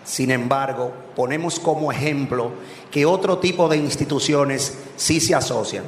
Sin 0.05 0.29
embargo, 0.29 0.93
ponemos 1.15 1.59
como 1.59 1.91
ejemplo 1.91 2.51
que 2.91 3.03
otro 3.07 3.39
tipo 3.39 3.67
de 3.67 3.77
instituciones 3.77 4.77
sí 4.95 5.19
se 5.19 5.33
asocian. 5.33 5.85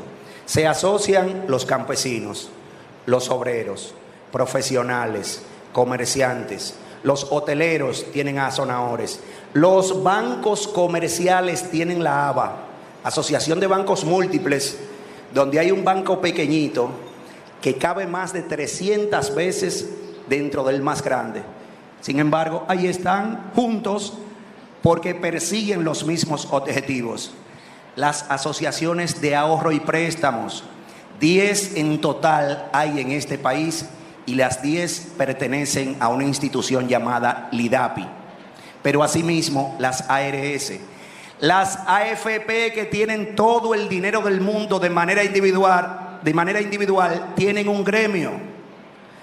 Se 0.47 0.65
asocian 0.65 1.45
los 1.47 1.67
campesinos, 1.67 2.49
los 3.05 3.29
obreros, 3.29 3.93
profesionales, 4.31 5.43
comerciantes, 5.71 6.73
los 7.03 7.27
hoteleros 7.29 8.03
tienen 8.13 8.39
azonadores, 8.39 9.19
los 9.53 10.01
bancos 10.01 10.67
comerciales 10.67 11.69
tienen 11.69 12.03
la 12.03 12.29
ABA, 12.29 12.57
Asociación 13.03 13.59
de 13.59 13.67
Bancos 13.67 14.03
Múltiples, 14.05 14.79
donde 15.35 15.59
hay 15.59 15.69
un 15.69 15.83
banco 15.83 16.19
pequeñito 16.19 17.12
que 17.63 17.77
cabe 17.77 18.05
más 18.05 18.33
de 18.33 18.41
300 18.41 19.33
veces 19.33 19.89
dentro 20.27 20.65
del 20.65 20.81
más 20.81 21.01
grande. 21.01 21.43
Sin 22.01 22.19
embargo, 22.19 22.65
ahí 22.67 22.87
están 22.87 23.51
juntos 23.55 24.15
porque 24.81 25.15
persiguen 25.15 25.85
los 25.85 26.05
mismos 26.05 26.49
objetivos. 26.51 27.31
Las 27.95 28.29
asociaciones 28.29 29.21
de 29.21 29.37
ahorro 29.37 29.71
y 29.71 29.79
préstamos, 29.79 30.65
10 31.21 31.77
en 31.77 32.01
total 32.01 32.69
hay 32.73 32.99
en 32.99 33.11
este 33.11 33.37
país 33.37 33.85
y 34.25 34.35
las 34.35 34.61
10 34.61 35.13
pertenecen 35.17 35.95
a 36.01 36.09
una 36.09 36.25
institución 36.25 36.89
llamada 36.89 37.47
LIDAPI. 37.53 38.05
Pero 38.81 39.03
asimismo 39.03 39.77
las 39.79 40.09
ARS, 40.09 40.73
las 41.39 41.77
AFP 41.87 42.73
que 42.73 42.89
tienen 42.91 43.37
todo 43.37 43.73
el 43.73 43.87
dinero 43.87 44.21
del 44.21 44.41
mundo 44.41 44.79
de 44.79 44.89
manera 44.89 45.23
individual, 45.23 46.02
de 46.23 46.33
manera 46.33 46.61
individual 46.61 47.33
tienen 47.35 47.67
un 47.67 47.83
gremio. 47.83 48.31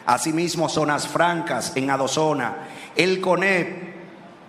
Asimismo 0.07 0.68
zonas 0.68 1.07
francas 1.07 1.72
en 1.76 1.90
Adozona, 1.90 2.68
el 2.96 3.20
CONEP, 3.20 3.90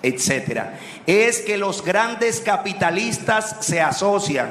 etcétera. 0.01 0.79
Es 1.05 1.41
que 1.41 1.57
los 1.57 1.83
grandes 1.83 2.41
capitalistas 2.41 3.57
se 3.59 3.81
asocian. 3.81 4.49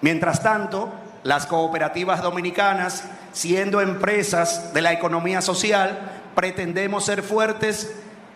Mientras 0.00 0.42
tanto, 0.42 0.92
las 1.22 1.46
cooperativas 1.46 2.22
dominicanas, 2.22 3.04
siendo 3.32 3.80
empresas 3.80 4.72
de 4.72 4.82
la 4.82 4.92
economía 4.92 5.40
social, 5.42 6.12
pretendemos 6.34 7.06
ser 7.06 7.22
fuertes 7.22 7.94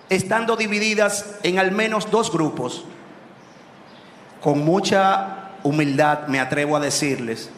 estando 0.08 0.56
divididas 0.56 1.36
en 1.42 1.58
al 1.58 1.70
menos 1.70 2.10
dos 2.10 2.32
grupos. 2.32 2.84
Con 4.40 4.64
mucha 4.64 5.50
humildad 5.62 6.28
me 6.28 6.40
atrevo 6.40 6.76
a 6.76 6.80
decirles 6.80 7.50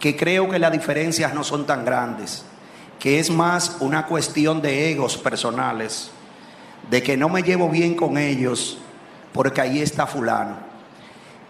que 0.00 0.16
creo 0.16 0.48
que 0.48 0.58
las 0.58 0.72
diferencias 0.72 1.34
no 1.34 1.44
son 1.44 1.66
tan 1.66 1.84
grandes, 1.84 2.44
que 2.98 3.18
es 3.18 3.30
más 3.30 3.78
una 3.80 4.06
cuestión 4.06 4.60
de 4.62 4.90
egos 4.90 5.16
personales 5.16 6.10
de 6.90 7.02
que 7.02 7.16
no 7.16 7.28
me 7.28 7.42
llevo 7.42 7.68
bien 7.68 7.94
con 7.94 8.16
ellos 8.16 8.78
porque 9.32 9.60
ahí 9.60 9.80
está 9.80 10.06
fulano. 10.06 10.56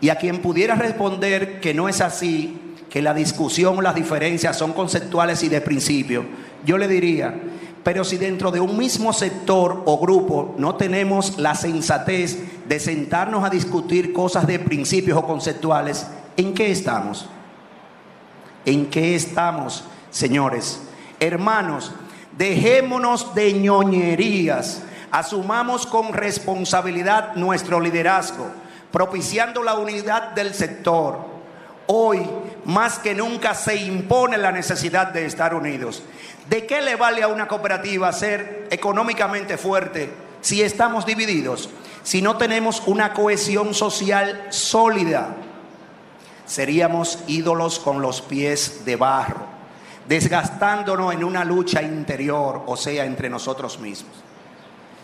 Y 0.01 0.09
a 0.09 0.17
quien 0.17 0.43
pudiera 0.43 0.75
responder 0.75 1.61
que 1.61 1.75
no 1.75 1.89
es 1.89 2.01
así, 2.01 2.75
que 2.91 3.03
la 3.03 3.15
discusión 3.15 3.79
o 3.79 3.83
las 3.83 3.95
diferencias 3.95 4.57
son 4.57 4.73
conceptuales 4.73 5.43
y 5.43 5.49
de 5.49 5.61
principio, 5.61 6.25
yo 6.65 6.79
le 6.79 6.89
diría, 6.89 7.35
pero 7.83 8.05
si 8.05 8.17
dentro 8.17 8.51
de 8.51 8.61
un 8.61 8.77
mismo 8.77 9.13
sector 9.13 9.83
o 9.87 9.99
grupo 9.99 10.55
no 10.59 10.75
tenemos 10.75 11.39
la 11.39 11.55
sensatez 11.55 12.39
de 12.67 12.81
sentarnos 12.81 13.45
a 13.45 13.51
discutir 13.51 14.13
cosas 14.13 14.47
de 14.47 14.59
principios 14.59 15.19
o 15.19 15.27
conceptuales, 15.27 16.07
¿en 16.37 16.53
qué 16.53 16.71
estamos? 16.71 17.29
¿En 18.67 18.91
qué 18.91 19.15
estamos, 19.15 19.85
señores? 20.11 20.83
Hermanos, 21.19 21.93
dejémonos 22.37 23.35
de 23.35 23.55
ñoñerías 23.55 24.83
Asumamos 25.11 25.87
con 25.87 26.13
responsabilidad 26.13 27.37
nuestro 27.37 27.81
liderazgo, 27.81 28.51
propiciando 28.91 29.63
la 29.63 29.75
unidad 29.75 30.33
del 30.33 30.53
sector. 30.53 31.25
Hoy, 31.87 32.21
más 32.65 32.99
que 32.99 33.15
nunca, 33.15 33.55
se 33.55 33.77
impone 33.77 34.37
la 34.37 34.53
necesidad 34.53 35.07
de 35.09 35.25
estar 35.25 35.55
unidos. 35.55 36.03
¿De 36.51 36.67
qué 36.67 36.83
le 36.83 36.97
vale 36.97 37.23
a 37.23 37.29
una 37.29 37.47
cooperativa 37.47 38.13
ser 38.13 38.67
económicamente 38.71 39.57
fuerte 39.57 40.11
si 40.41 40.61
estamos 40.61 41.07
divididos? 41.07 41.71
Si 42.03 42.21
no 42.21 42.37
tenemos 42.37 42.83
una 42.87 43.13
cohesión 43.13 43.75
social 43.75 44.49
sólida, 44.51 45.35
seríamos 46.47 47.19
ídolos 47.27 47.79
con 47.79 48.01
los 48.01 48.23
pies 48.23 48.85
de 48.85 48.97
barro, 48.97 49.41
desgastándonos 50.09 51.13
en 51.13 51.25
una 51.25 51.45
lucha 51.45 51.83
interior, 51.83 52.63
o 52.67 52.77
sea, 52.77 53.05
entre 53.05 53.29
nosotros 53.29 53.79
mismos. 53.79 54.13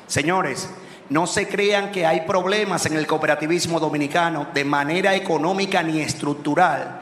Señores, 0.07 0.68
no 1.09 1.26
se 1.26 1.49
crean 1.49 1.90
que 1.90 2.07
hay 2.07 2.22
problemas 2.22 2.86
en 2.86 2.97
el 2.97 3.07
cooperativismo 3.07 3.80
dominicano 3.80 4.47
de 4.55 4.64
manera 4.64 5.14
económica 5.14 5.82
ni 5.82 6.01
estructural. 6.01 7.01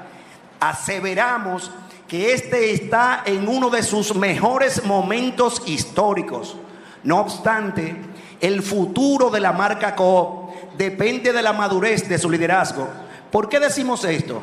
Aseveramos 0.58 1.70
que 2.08 2.32
este 2.32 2.72
está 2.72 3.22
en 3.24 3.46
uno 3.46 3.70
de 3.70 3.82
sus 3.82 4.16
mejores 4.16 4.84
momentos 4.84 5.62
históricos. 5.66 6.56
No 7.04 7.20
obstante, 7.20 7.94
el 8.40 8.62
futuro 8.62 9.30
de 9.30 9.40
la 9.40 9.52
marca 9.52 9.94
Coop 9.94 10.50
depende 10.76 11.32
de 11.32 11.42
la 11.42 11.52
madurez 11.52 12.08
de 12.08 12.18
su 12.18 12.28
liderazgo. 12.28 12.88
¿Por 13.30 13.48
qué 13.48 13.60
decimos 13.60 14.04
esto? 14.04 14.42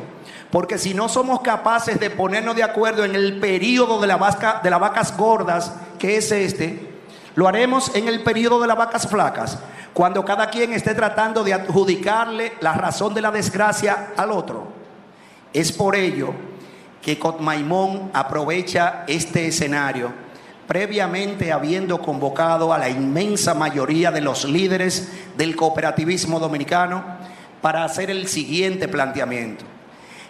Porque 0.50 0.78
si 0.78 0.94
no 0.94 1.08
somos 1.08 1.40
capaces 1.40 2.00
de 2.00 2.10
ponernos 2.10 2.56
de 2.56 2.62
acuerdo 2.62 3.04
en 3.04 3.14
el 3.14 3.38
periodo 3.38 4.00
de, 4.00 4.06
la 4.06 4.60
de 4.62 4.70
las 4.70 4.80
vacas 4.80 5.16
gordas, 5.16 5.74
que 5.98 6.16
es 6.16 6.32
este, 6.32 6.88
lo 7.34 7.46
haremos 7.46 7.94
en 7.94 8.08
el 8.08 8.22
periodo 8.22 8.60
de 8.60 8.66
las 8.66 8.78
vacas 8.78 9.06
flacas, 9.06 9.58
cuando 9.92 10.24
cada 10.24 10.48
quien 10.48 10.72
esté 10.72 10.94
tratando 10.94 11.44
de 11.44 11.52
adjudicarle 11.52 12.54
la 12.60 12.72
razón 12.72 13.12
de 13.12 13.20
la 13.20 13.30
desgracia 13.30 14.12
al 14.16 14.32
otro. 14.32 14.68
Es 15.52 15.70
por 15.70 15.94
ello 15.94 16.32
que 17.02 17.18
Cotmaimón 17.18 18.10
aprovecha 18.14 19.04
este 19.06 19.48
escenario, 19.48 20.12
previamente 20.66 21.52
habiendo 21.52 22.00
convocado 22.00 22.72
a 22.72 22.78
la 22.78 22.88
inmensa 22.88 23.54
mayoría 23.54 24.10
de 24.10 24.20
los 24.20 24.44
líderes 24.44 25.12
del 25.36 25.56
cooperativismo 25.56 26.40
dominicano 26.40 27.17
para 27.60 27.84
hacer 27.84 28.10
el 28.10 28.28
siguiente 28.28 28.88
planteamiento. 28.88 29.64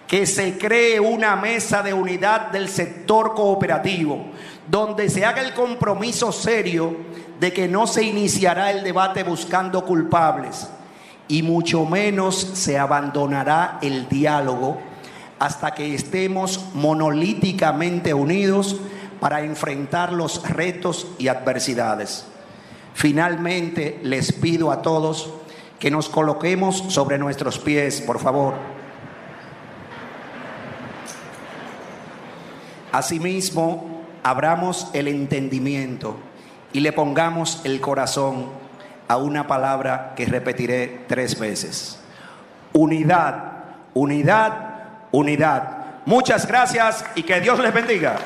Que 0.06 0.24
se 0.24 0.56
cree 0.56 0.98
una 1.00 1.36
mesa 1.36 1.82
de 1.82 1.92
unidad 1.92 2.50
del 2.50 2.68
sector 2.68 3.34
cooperativo 3.34 4.24
donde 4.68 5.08
se 5.08 5.24
haga 5.24 5.42
el 5.42 5.54
compromiso 5.54 6.30
serio 6.30 6.96
de 7.40 7.52
que 7.52 7.68
no 7.68 7.86
se 7.86 8.04
iniciará 8.04 8.70
el 8.70 8.84
debate 8.84 9.22
buscando 9.22 9.84
culpables 9.84 10.68
y 11.26 11.42
mucho 11.42 11.84
menos 11.84 12.36
se 12.36 12.78
abandonará 12.78 13.78
el 13.82 14.08
diálogo 14.08 14.78
hasta 15.38 15.72
que 15.72 15.94
estemos 15.94 16.64
monolíticamente 16.74 18.12
unidos 18.12 18.76
para 19.20 19.42
enfrentar 19.42 20.12
los 20.12 20.48
retos 20.48 21.06
y 21.18 21.28
adversidades. 21.28 22.24
Finalmente 22.94 24.00
les 24.02 24.32
pido 24.32 24.70
a 24.70 24.82
todos 24.82 25.32
que 25.78 25.90
nos 25.90 26.08
coloquemos 26.08 26.84
sobre 26.88 27.18
nuestros 27.18 27.58
pies, 27.58 28.00
por 28.00 28.18
favor. 28.18 28.54
Asimismo, 32.92 34.02
abramos 34.22 34.90
el 34.92 35.08
entendimiento 35.08 36.16
y 36.72 36.80
le 36.80 36.92
pongamos 36.92 37.60
el 37.64 37.80
corazón 37.80 38.46
a 39.06 39.16
una 39.16 39.46
palabra 39.46 40.14
que 40.16 40.26
repetiré 40.26 41.04
tres 41.06 41.38
veces. 41.38 42.00
Unidad, 42.72 43.52
unidad, 43.94 44.52
unidad. 45.12 45.78
Muchas 46.06 46.46
gracias 46.46 47.04
y 47.14 47.22
que 47.22 47.40
Dios 47.40 47.58
les 47.58 47.72
bendiga. 47.72 48.16